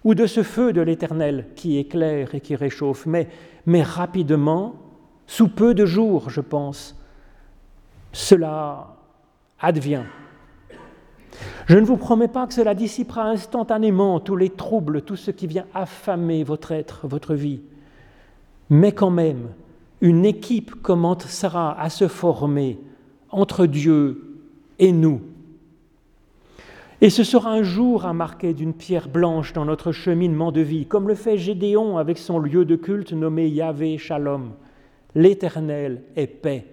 ou 0.02 0.14
de 0.14 0.26
ce 0.26 0.42
feu 0.42 0.72
de 0.72 0.80
l'Éternel 0.80 1.46
qui 1.54 1.78
éclaire 1.78 2.34
et 2.34 2.40
qui 2.40 2.56
réchauffe, 2.56 3.06
mais, 3.06 3.28
mais 3.66 3.82
rapidement, 3.82 4.74
sous 5.26 5.48
peu 5.48 5.74
de 5.74 5.86
jours, 5.86 6.28
je 6.28 6.40
pense, 6.40 7.00
cela 8.12 8.96
advient. 9.60 10.04
Je 11.66 11.78
ne 11.78 11.84
vous 11.84 11.96
promets 11.96 12.28
pas 12.28 12.46
que 12.46 12.54
cela 12.54 12.74
dissipera 12.74 13.28
instantanément 13.28 14.20
tous 14.20 14.36
les 14.36 14.50
troubles, 14.50 15.02
tout 15.02 15.16
ce 15.16 15.30
qui 15.30 15.46
vient 15.46 15.66
affamer 15.72 16.44
votre 16.44 16.72
être, 16.72 17.06
votre 17.06 17.34
vie, 17.34 17.62
mais 18.70 18.92
quand 18.92 19.10
même, 19.10 19.48
une 20.00 20.24
équipe 20.24 20.74
commencera 20.82 21.80
à 21.80 21.90
se 21.90 22.08
former 22.08 22.78
entre 23.30 23.66
Dieu 23.66 24.40
et 24.78 24.92
nous 24.92 25.20
et 27.04 27.10
ce 27.10 27.22
sera 27.22 27.50
un 27.50 27.62
jour 27.62 28.06
à 28.06 28.14
marquer 28.14 28.54
d'une 28.54 28.72
pierre 28.72 29.10
blanche 29.10 29.52
dans 29.52 29.66
notre 29.66 29.92
cheminement 29.92 30.52
de 30.52 30.62
vie, 30.62 30.86
comme 30.86 31.06
le 31.06 31.14
fait 31.14 31.36
Gédéon 31.36 31.98
avec 31.98 32.16
son 32.16 32.38
lieu 32.38 32.64
de 32.64 32.76
culte 32.76 33.12
nommé 33.12 33.46
Yahvé 33.46 33.98
Shalom. 33.98 34.52
L'Éternel 35.14 36.02
est 36.16 36.26
paix. 36.26 36.64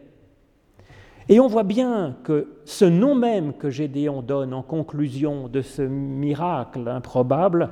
Et 1.27 1.41
on 1.41 1.47
voit 1.47 1.63
bien 1.63 2.15
que 2.23 2.47
ce 2.63 2.85
nom 2.85 3.13
même 3.13 3.51
que 3.51 3.69
Gédéon 3.69 4.21
donne 4.21 4.53
en 4.53 4.61
conclusion 4.63 5.49
de 5.49 5.61
ce 5.61 5.81
miracle 5.81 6.87
improbable 6.87 7.71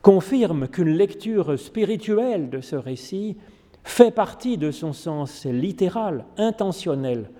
confirme 0.00 0.68
qu'une 0.68 0.88
lecture 0.88 1.58
spirituelle 1.58 2.48
de 2.48 2.62
ce 2.62 2.76
récit 2.76 3.36
fait 3.84 4.10
partie 4.10 4.58
de 4.58 4.70
son 4.70 4.92
sens 4.92 5.44
littéral, 5.44 6.24
intentionnel 6.36 7.30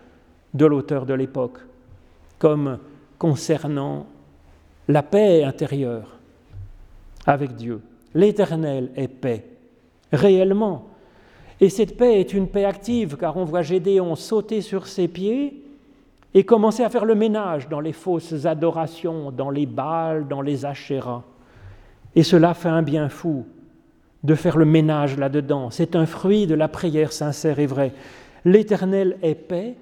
de 0.54 0.66
l'auteur 0.66 1.06
de 1.06 1.14
l'époque, 1.14 1.58
comme 2.38 2.78
concernant 3.18 4.06
la 4.88 5.02
paix 5.02 5.44
intérieure 5.44 6.18
avec 7.26 7.54
Dieu. 7.54 7.80
L'Éternel 8.14 8.90
est 8.96 9.08
paix, 9.08 9.44
réellement. 10.12 10.86
Et 11.60 11.68
cette 11.68 11.96
paix 11.96 12.20
est 12.20 12.32
une 12.32 12.48
paix 12.48 12.64
active, 12.64 13.16
car 13.16 13.36
on 13.36 13.44
voit 13.44 13.62
Gédéon 13.62 14.16
sauter 14.16 14.62
sur 14.62 14.86
ses 14.86 15.06
pieds 15.06 15.62
et 16.32 16.44
commencer 16.44 16.82
à 16.82 16.88
faire 16.88 17.04
le 17.04 17.14
ménage 17.14 17.68
dans 17.68 17.80
les 17.80 17.92
fausses 17.92 18.46
adorations, 18.46 19.30
dans 19.30 19.50
les 19.50 19.66
Baals, 19.66 20.26
dans 20.26 20.42
les 20.42 20.64
Achéras. 20.64 21.22
Et 22.14 22.22
cela 22.22 22.54
fait 22.54 22.68
un 22.68 22.82
bien 22.82 23.08
fou 23.08 23.46
de 24.24 24.34
faire 24.34 24.56
le 24.56 24.64
ménage 24.64 25.16
là-dedans. 25.16 25.70
C'est 25.70 25.96
un 25.96 26.06
fruit 26.06 26.46
de 26.46 26.54
la 26.54 26.68
prière 26.68 27.12
sincère 27.12 27.58
et 27.58 27.66
vraie. 27.66 27.92
L'Éternel 28.44 29.16
est 29.22 29.34
paix, 29.34 29.74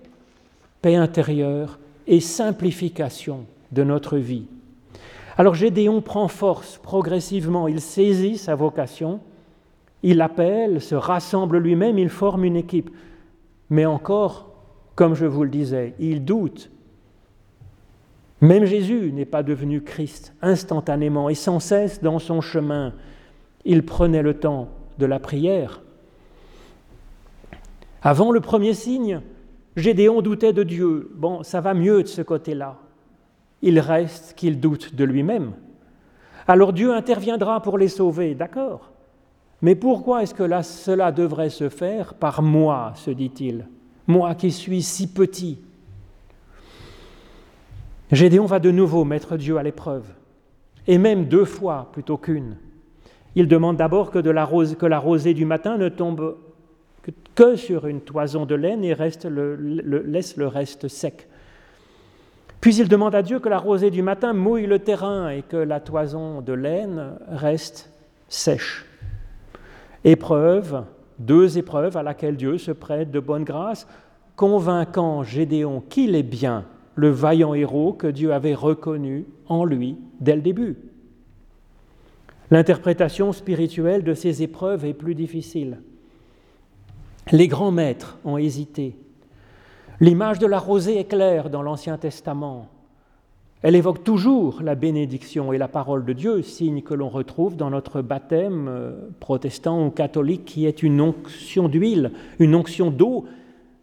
paix 0.82 0.96
intérieure 0.96 1.78
et 2.06 2.20
simplification 2.20 3.46
de 3.72 3.84
notre 3.84 4.16
vie. 4.16 4.46
Alors 5.36 5.54
Gédéon 5.54 6.00
prend 6.00 6.26
force 6.28 6.78
progressivement, 6.78 7.68
il 7.68 7.80
saisit 7.80 8.38
sa 8.38 8.54
vocation, 8.54 9.20
il 10.02 10.20
appelle, 10.20 10.80
se 10.80 10.94
rassemble 10.94 11.58
lui-même, 11.58 11.98
il 11.98 12.08
forme 12.08 12.44
une 12.44 12.56
équipe. 12.56 12.90
Mais 13.70 13.86
encore, 13.86 14.50
comme 14.94 15.14
je 15.14 15.26
vous 15.26 15.44
le 15.44 15.50
disais, 15.50 15.94
il 15.98 16.24
doute. 16.24 16.70
Même 18.40 18.64
Jésus 18.64 19.12
n'est 19.12 19.24
pas 19.24 19.42
devenu 19.42 19.82
Christ 19.82 20.32
instantanément 20.42 21.28
et 21.28 21.34
sans 21.34 21.60
cesse 21.60 22.02
dans 22.02 22.18
son 22.18 22.40
chemin. 22.40 22.92
Il 23.70 23.84
prenait 23.84 24.22
le 24.22 24.32
temps 24.32 24.70
de 24.98 25.04
la 25.04 25.20
prière. 25.20 25.82
Avant 28.00 28.32
le 28.32 28.40
premier 28.40 28.72
signe, 28.72 29.20
Gédéon 29.76 30.22
doutait 30.22 30.54
de 30.54 30.62
Dieu. 30.62 31.10
Bon, 31.14 31.42
ça 31.42 31.60
va 31.60 31.74
mieux 31.74 32.02
de 32.02 32.08
ce 32.08 32.22
côté-là. 32.22 32.78
il 33.60 33.78
reste 33.78 34.32
qu'il 34.36 34.58
doute 34.58 34.94
de 34.94 35.04
lui-même. 35.04 35.52
Alors 36.46 36.72
Dieu 36.72 36.94
interviendra 36.94 37.60
pour 37.60 37.76
les 37.76 37.88
sauver, 37.88 38.34
d'accord. 38.34 38.90
Mais 39.60 39.74
pourquoi 39.74 40.22
est-ce 40.22 40.34
que 40.34 40.62
cela 40.62 41.12
devrait 41.12 41.50
se 41.50 41.68
faire 41.68 42.14
par 42.14 42.40
moi, 42.40 42.92
se 42.94 43.10
dit-il, 43.10 43.66
moi 44.06 44.34
qui 44.34 44.50
suis 44.50 44.82
si 44.82 45.12
petit 45.12 45.58
Gédéon 48.10 48.46
va 48.46 48.60
de 48.60 48.70
nouveau 48.70 49.04
mettre 49.04 49.36
Dieu 49.36 49.58
à 49.58 49.62
l'épreuve, 49.62 50.06
et 50.86 50.96
même 50.96 51.26
deux 51.26 51.44
fois 51.44 51.90
plutôt 51.92 52.16
qu'une. 52.16 52.56
Il 53.38 53.46
demande 53.46 53.76
d'abord 53.76 54.10
que, 54.10 54.18
la 54.18 54.98
rosée 54.98 55.32
du 55.32 55.44
matin 55.44 55.76
ne 55.78 55.88
tombe 55.88 56.38
que 57.36 57.54
sur 57.54 57.86
une 57.86 58.00
toison 58.00 58.46
de 58.46 58.56
laine 58.56 58.82
et 58.82 58.96
laisse 58.96 60.36
le 60.36 60.46
reste 60.48 60.88
sec. 60.88 61.28
Puis 62.60 62.74
il 62.74 62.88
demande 62.88 63.14
à 63.14 63.22
Dieu 63.22 63.38
que 63.38 63.48
la 63.48 63.58
rosée 63.58 63.92
du 63.92 64.02
matin 64.02 64.32
mouille 64.32 64.66
le 64.66 64.80
terrain 64.80 65.28
et 65.28 65.42
que 65.42 65.56
la 65.56 65.78
toison 65.78 66.40
de 66.40 66.52
laine 66.52 67.12
reste 67.28 67.92
sèche. 68.28 68.84
Épreuve, 70.02 70.82
deux 71.20 71.58
épreuves 71.58 71.96
à 71.96 72.02
laquelle 72.02 72.34
Dieu 72.34 72.58
se 72.58 72.72
prête 72.72 73.12
de 73.12 73.20
bonne 73.20 73.44
grâce, 73.44 73.86
convainquant 74.34 75.22
Gédéon 75.22 75.80
qu'il 75.88 76.16
est 76.16 76.24
bien 76.24 76.64
le 76.96 77.10
vaillant 77.10 77.54
héros 77.54 77.92
que 77.92 78.08
Dieu 78.08 78.32
avait 78.32 78.56
reconnu 78.56 79.26
en 79.46 79.64
lui 79.64 79.96
dès 80.18 80.34
le 80.34 80.42
début. 80.42 80.87
L'interprétation 82.50 83.32
spirituelle 83.32 84.02
de 84.02 84.14
ces 84.14 84.42
épreuves 84.42 84.84
est 84.84 84.94
plus 84.94 85.14
difficile. 85.14 85.78
Les 87.30 87.46
grands 87.46 87.70
maîtres 87.70 88.18
ont 88.24 88.38
hésité. 88.38 88.96
L'image 90.00 90.38
de 90.38 90.46
la 90.46 90.58
rosée 90.58 90.98
est 90.98 91.04
claire 91.04 91.50
dans 91.50 91.62
l'Ancien 91.62 91.98
Testament. 91.98 92.68
Elle 93.60 93.74
évoque 93.74 94.04
toujours 94.04 94.62
la 94.62 94.76
bénédiction 94.76 95.52
et 95.52 95.58
la 95.58 95.66
parole 95.66 96.04
de 96.04 96.12
Dieu, 96.12 96.42
signe 96.42 96.80
que 96.80 96.94
l'on 96.94 97.08
retrouve 97.08 97.56
dans 97.56 97.70
notre 97.70 98.02
baptême 98.02 98.68
euh, 98.68 98.92
protestant 99.18 99.84
ou 99.84 99.90
catholique, 99.90 100.44
qui 100.44 100.64
est 100.64 100.84
une 100.84 101.00
onction 101.00 101.68
d'huile, 101.68 102.12
une 102.38 102.54
onction 102.54 102.92
d'eau 102.92 103.26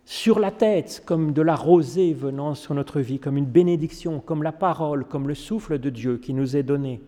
sur 0.06 0.39
la 0.39 0.51
tête, 0.51 1.04
comme 1.06 1.34
de 1.34 1.41
la 1.41 1.56
rosée 1.56 2.13
venant 2.13 2.56
sur 2.56 2.73
notre 2.73 3.01
vie, 3.01 3.19
comme 3.19 3.36
une 3.36 3.45
bénédiction, 3.45 4.21
comme 4.21 4.43
la 4.43 4.54
parole, 4.54 5.04
comme 5.04 5.28
le 5.28 5.36
souffle 5.36 5.78
de 5.78 5.89
Dieu 5.89 6.17
qui 6.17 6.34
nous 6.34 6.56
est 6.56 6.63
donné. 6.63 7.01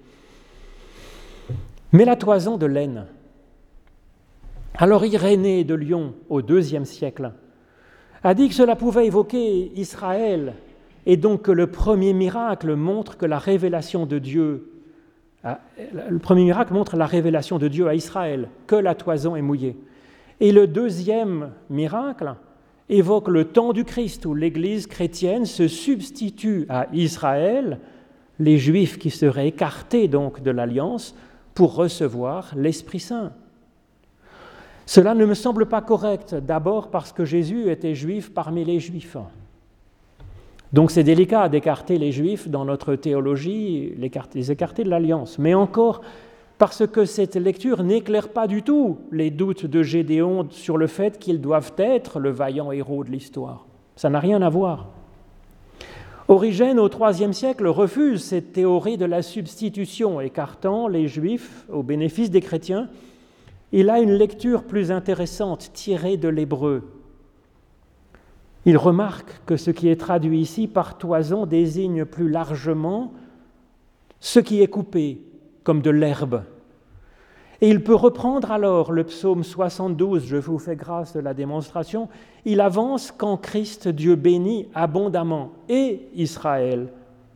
Mais 1.94 2.06
la 2.06 2.16
toison 2.16 2.58
de 2.58 2.66
laine, 2.66 3.06
alors 4.76 5.06
Irénée 5.06 5.64
de 5.64 5.74
Lyon, 5.74 6.14
au 6.30 6.42
IIe 6.42 6.86
siècle, 6.86 7.32
a 8.24 8.34
dit 8.34 8.50
que 8.50 8.56
cela 8.56 8.76
pouvait 8.76 9.08
évoquer 9.08 9.72
Israël 9.76 10.54
et 11.06 11.18
donc 11.18 11.44
que 11.44 11.52
le 11.52 11.68
premier 11.68 12.14
miracle 12.14 12.76
montre 12.76 13.18
que 13.18 13.26
la 13.26 13.40
révélation 13.40 14.06
de 14.06 14.20
Dieu, 14.20 14.70
le 15.46 16.20
premier 16.20 16.44
miracle 16.44 16.74
montre 16.74 16.98
la 16.98 17.06
révélation 17.06 17.58
de 17.58 17.70
Dieu 17.70 17.88
à 17.88 17.96
Israël, 17.96 18.50
que 18.68 18.76
la 18.76 18.94
toison 18.94 19.36
est 19.36 19.42
mouillée. 19.42 19.78
Et 20.42 20.52
le 20.52 20.68
deuxième 20.68 21.52
miracle 21.70 22.36
évoque 22.90 23.30
le 23.30 23.46
temps 23.46 23.72
du 23.72 23.86
Christ 23.86 24.26
où 24.26 24.34
l'Église 24.34 24.88
chrétienne 24.88 25.46
se 25.46 25.68
substitue 25.68 26.66
à 26.68 26.88
Israël, 26.92 27.80
les 28.40 28.58
Juifs 28.58 29.00
qui 29.00 29.10
seraient 29.10 29.48
écartés 29.48 30.08
donc 30.08 30.44
de 30.44 30.52
l'alliance, 30.52 31.16
pour 31.58 31.74
recevoir 31.74 32.54
l'Esprit 32.56 33.00
Saint. 33.00 33.32
Cela 34.86 35.16
ne 35.16 35.26
me 35.26 35.34
semble 35.34 35.66
pas 35.66 35.82
correct, 35.82 36.36
d'abord 36.36 36.92
parce 36.92 37.12
que 37.12 37.26
Jésus 37.26 37.72
était 37.72 37.96
juif 37.96 38.32
parmi 38.32 38.64
les 38.64 38.80
juifs. 38.80 39.18
Donc 40.72 40.92
c'est 40.92 41.04
délicat 41.04 41.50
d'écarter 41.50 41.98
les 41.98 42.12
juifs 42.12 42.48
dans 42.48 42.64
notre 42.64 42.94
théologie, 42.94 43.92
les 44.36 44.52
écarter 44.52 44.84
de 44.84 44.90
l'alliance. 44.92 45.40
Mais 45.40 45.56
encore 45.56 46.02
parce 46.60 46.86
que 46.86 47.06
cette 47.06 47.36
lecture 47.36 47.82
n'éclaire 47.82 48.30
pas 48.30 48.46
du 48.46 48.62
tout 48.62 49.00
les 49.12 49.32
doutes 49.32 49.66
de 49.66 49.82
Gédéon 49.82 50.46
sur 50.52 50.78
le 50.78 50.86
fait 50.86 51.18
qu'ils 51.18 51.42
doivent 51.42 51.74
être 51.80 52.20
le 52.20 52.30
vaillant 52.30 52.72
héros 52.72 53.04
de 53.04 53.10
l'histoire. 53.10 53.66
Ça 53.96 54.12
n'a 54.12 54.20
rien 54.20 54.44
à 54.44 54.50
voir. 54.50 54.90
Origène, 56.28 56.80
au 56.80 56.90
IIIe 56.90 57.34
siècle, 57.34 57.68
refuse 57.68 58.24
cette 58.24 58.52
théorie 58.52 58.98
de 58.98 59.06
la 59.06 59.22
substitution, 59.22 60.20
écartant 60.20 60.88
les 60.88 61.08
juifs 61.08 61.66
au 61.70 61.84
bénéfice 61.84 62.30
des 62.30 62.42
chrétiens 62.42 62.90
il 63.72 63.90
a 63.90 64.00
une 64.00 64.14
lecture 64.14 64.64
plus 64.64 64.92
intéressante 64.92 65.72
tirée 65.74 66.18
de 66.18 66.30
l'hébreu. 66.30 66.84
Il 68.66 68.78
remarque 68.78 69.42
que 69.46 69.58
ce 69.58 69.72
qui 69.72 69.90
est 69.90 70.00
traduit 70.00 70.40
ici 70.40 70.68
par 70.68 70.98
toison 70.98 71.46
désigne 71.46 72.06
plus 72.06 72.30
largement 72.30 73.14
ce 74.20 74.40
qui 74.40 74.62
est 74.62 74.68
coupé, 74.68 75.22
comme 75.64 75.82
de 75.82 75.90
l'herbe. 75.90 76.44
Et 77.62 77.70
il 77.70 77.84
peut 77.84 77.96
reprendre 77.96 78.52
alors 78.52 78.92
le 78.92 79.04
psaume 79.04 79.44
72, 79.44 80.26
je 80.26 80.38
vous 80.38 80.60
fais 80.60 80.76
grâce 80.76 81.14
de 81.14 81.20
la 81.20 81.34
démonstration, 81.34 82.08
il 82.46 82.62
avance 82.62 83.12
qu'en 83.12 83.38
Christ 83.38 83.88
Dieu 83.88 84.16
bénit 84.16 84.68
abondamment 84.76 85.52
et 85.68 86.08
Israël 86.16 86.90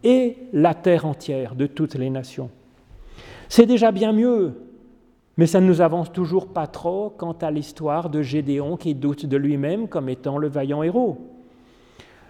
et 0.04 0.38
la 0.54 0.74
terre 0.74 1.06
entière 1.06 1.56
de 1.56 1.66
toutes 1.66 1.96
les 1.96 2.10
nations. 2.10 2.50
C'est 3.50 3.66
déjà 3.66 3.92
bien 3.92 4.14
mieux 4.14 4.54
mais 5.38 5.48
ça 5.48 5.62
ne 5.62 5.66
nous 5.66 5.82
avance 5.82 6.12
toujours 6.12 6.48
pas 6.48 6.68
trop 6.68 7.10
quant 7.10 7.36
à 7.42 7.52
l'histoire 7.52 8.10
de 8.10 8.22
Gédéon 8.22 8.78
qui 8.78 8.94
doute 8.94 9.26
de 9.26 9.38
lui-même 9.38 9.88
comme 9.88 10.10
étant 10.10 10.38
le 10.38 10.48
vaillant 10.48 10.84
héros. 10.84 11.18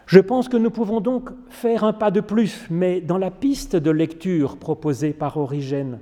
Je 0.06 0.20
pense 0.20 0.50
que 0.50 0.58
nous 0.58 0.70
pouvons 0.70 1.02
donc 1.02 1.30
faire 1.50 1.84
un 1.84 1.94
pas 1.94 2.12
de 2.12 2.22
plus, 2.22 2.68
mais 2.70 3.02
dans 3.02 3.18
la 3.18 3.32
piste 3.32 3.76
de 3.76 3.92
lecture 3.92 4.58
proposée 4.58 5.14
par 5.14 5.38
Origène. 5.38 6.00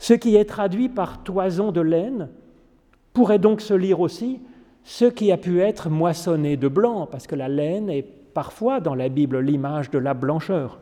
Ce 0.00 0.14
qui 0.14 0.34
est 0.34 0.46
traduit 0.46 0.88
par 0.88 1.22
toison 1.22 1.72
de 1.72 1.82
laine 1.82 2.30
pourrait 3.12 3.38
donc 3.38 3.60
se 3.60 3.74
lire 3.74 4.00
aussi 4.00 4.40
ce 4.82 5.04
qui 5.04 5.30
a 5.30 5.36
pu 5.36 5.60
être 5.60 5.90
moissonné 5.90 6.56
de 6.56 6.68
blanc, 6.68 7.06
parce 7.06 7.26
que 7.26 7.34
la 7.34 7.48
laine 7.48 7.90
est 7.90 8.02
parfois 8.02 8.80
dans 8.80 8.94
la 8.94 9.10
Bible 9.10 9.40
l'image 9.40 9.90
de 9.90 9.98
la 9.98 10.14
blancheur. 10.14 10.80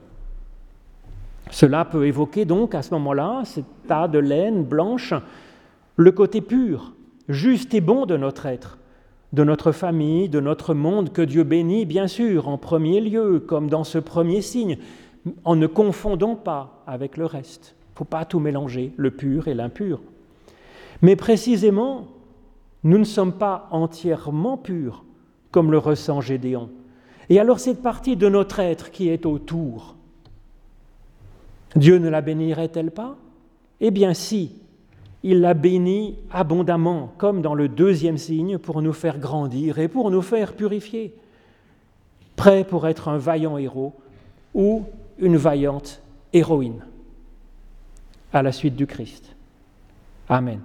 Cela 1.51 1.85
peut 1.85 2.07
évoquer 2.07 2.45
donc 2.45 2.77
à 2.77 2.83
ce 2.83 2.95
moment-là, 2.95 3.43
ce 3.45 3.61
tas 3.89 4.07
de 4.07 4.21
laine 4.21 4.63
blanche, 4.63 5.13
le 5.97 6.13
côté 6.13 6.41
pur, 6.41 6.93
juste 7.29 7.75
et 7.75 7.81
bon 7.81 8.07
de 8.07 8.17
notre 8.17 8.47
être, 8.47 8.79
de 9.33 9.43
notre 9.43 9.73
famille, 9.73 10.29
de 10.29 10.39
notre 10.39 10.75
monde, 10.75 11.13
que 11.13 11.23
Dieu 11.23 11.43
bénit, 11.43 11.87
bien 11.87 12.07
sûr, 12.07 12.49
en 12.49 12.57
premier 12.57 13.01
lieu, 13.01 13.41
comme 13.41 13.69
dans 13.69 13.85
ce 13.85 13.99
premier 13.99 14.43
signe, 14.43 14.79
en 15.45 15.57
ne 15.57 15.67
confondant 15.67 16.37
pas 16.37 16.85
avec 16.87 17.17
le 17.17 17.27
reste. 17.27 17.75
Faut 17.99 18.05
pas 18.05 18.25
tout 18.25 18.39
mélanger, 18.39 18.93
le 18.97 19.11
pur 19.11 19.49
et 19.49 19.55
l'impur. 19.55 20.01
Mais 21.03 21.17
précisément, 21.17 22.07
nous 22.85 22.97
ne 22.97 23.03
sommes 23.03 23.33
pas 23.33 23.67
entièrement 23.73 24.57
purs, 24.57 25.03
comme 25.51 25.73
le 25.73 25.79
ressent 25.79 26.21
Gédéon. 26.21 26.71
Et 27.29 27.41
alors 27.41 27.59
cette 27.59 27.83
partie 27.83 28.15
de 28.15 28.29
notre 28.29 28.61
être 28.61 28.93
qui 28.93 29.09
est 29.09 29.27
autour, 29.27 29.97
Dieu 31.75 31.99
ne 31.99 32.09
la 32.09 32.21
bénirait-elle 32.21 32.93
pas? 32.93 33.17
Eh 33.81 33.91
bien 33.91 34.15
si, 34.15 34.53
il 35.25 35.41
la 35.41 35.55
bénit 35.55 36.19
abondamment, 36.31 37.13
comme 37.19 37.43
dans 37.43 37.57
le 37.57 37.69
deuxième 37.69 38.17
signe, 38.17 38.59
pour 38.59 38.81
nous 38.81 38.93
faire 38.93 39.19
grandir 39.19 39.81
et 39.81 39.89
pour 39.89 40.13
nous 40.13 40.23
faire 40.23 40.53
purifier, 40.53 41.17
prêt 42.37 42.63
pour 42.63 42.87
être 42.87 43.09
un 43.09 43.19
vaillant 43.19 43.59
héros 43.59 43.93
ou 44.55 44.85
une 45.19 45.37
vaillante 45.37 46.01
héroïne 46.33 46.85
à 48.33 48.43
la 48.43 48.53
suite 48.53 48.77
du 48.77 48.87
Christ. 48.87 49.35
Amen. 50.29 50.61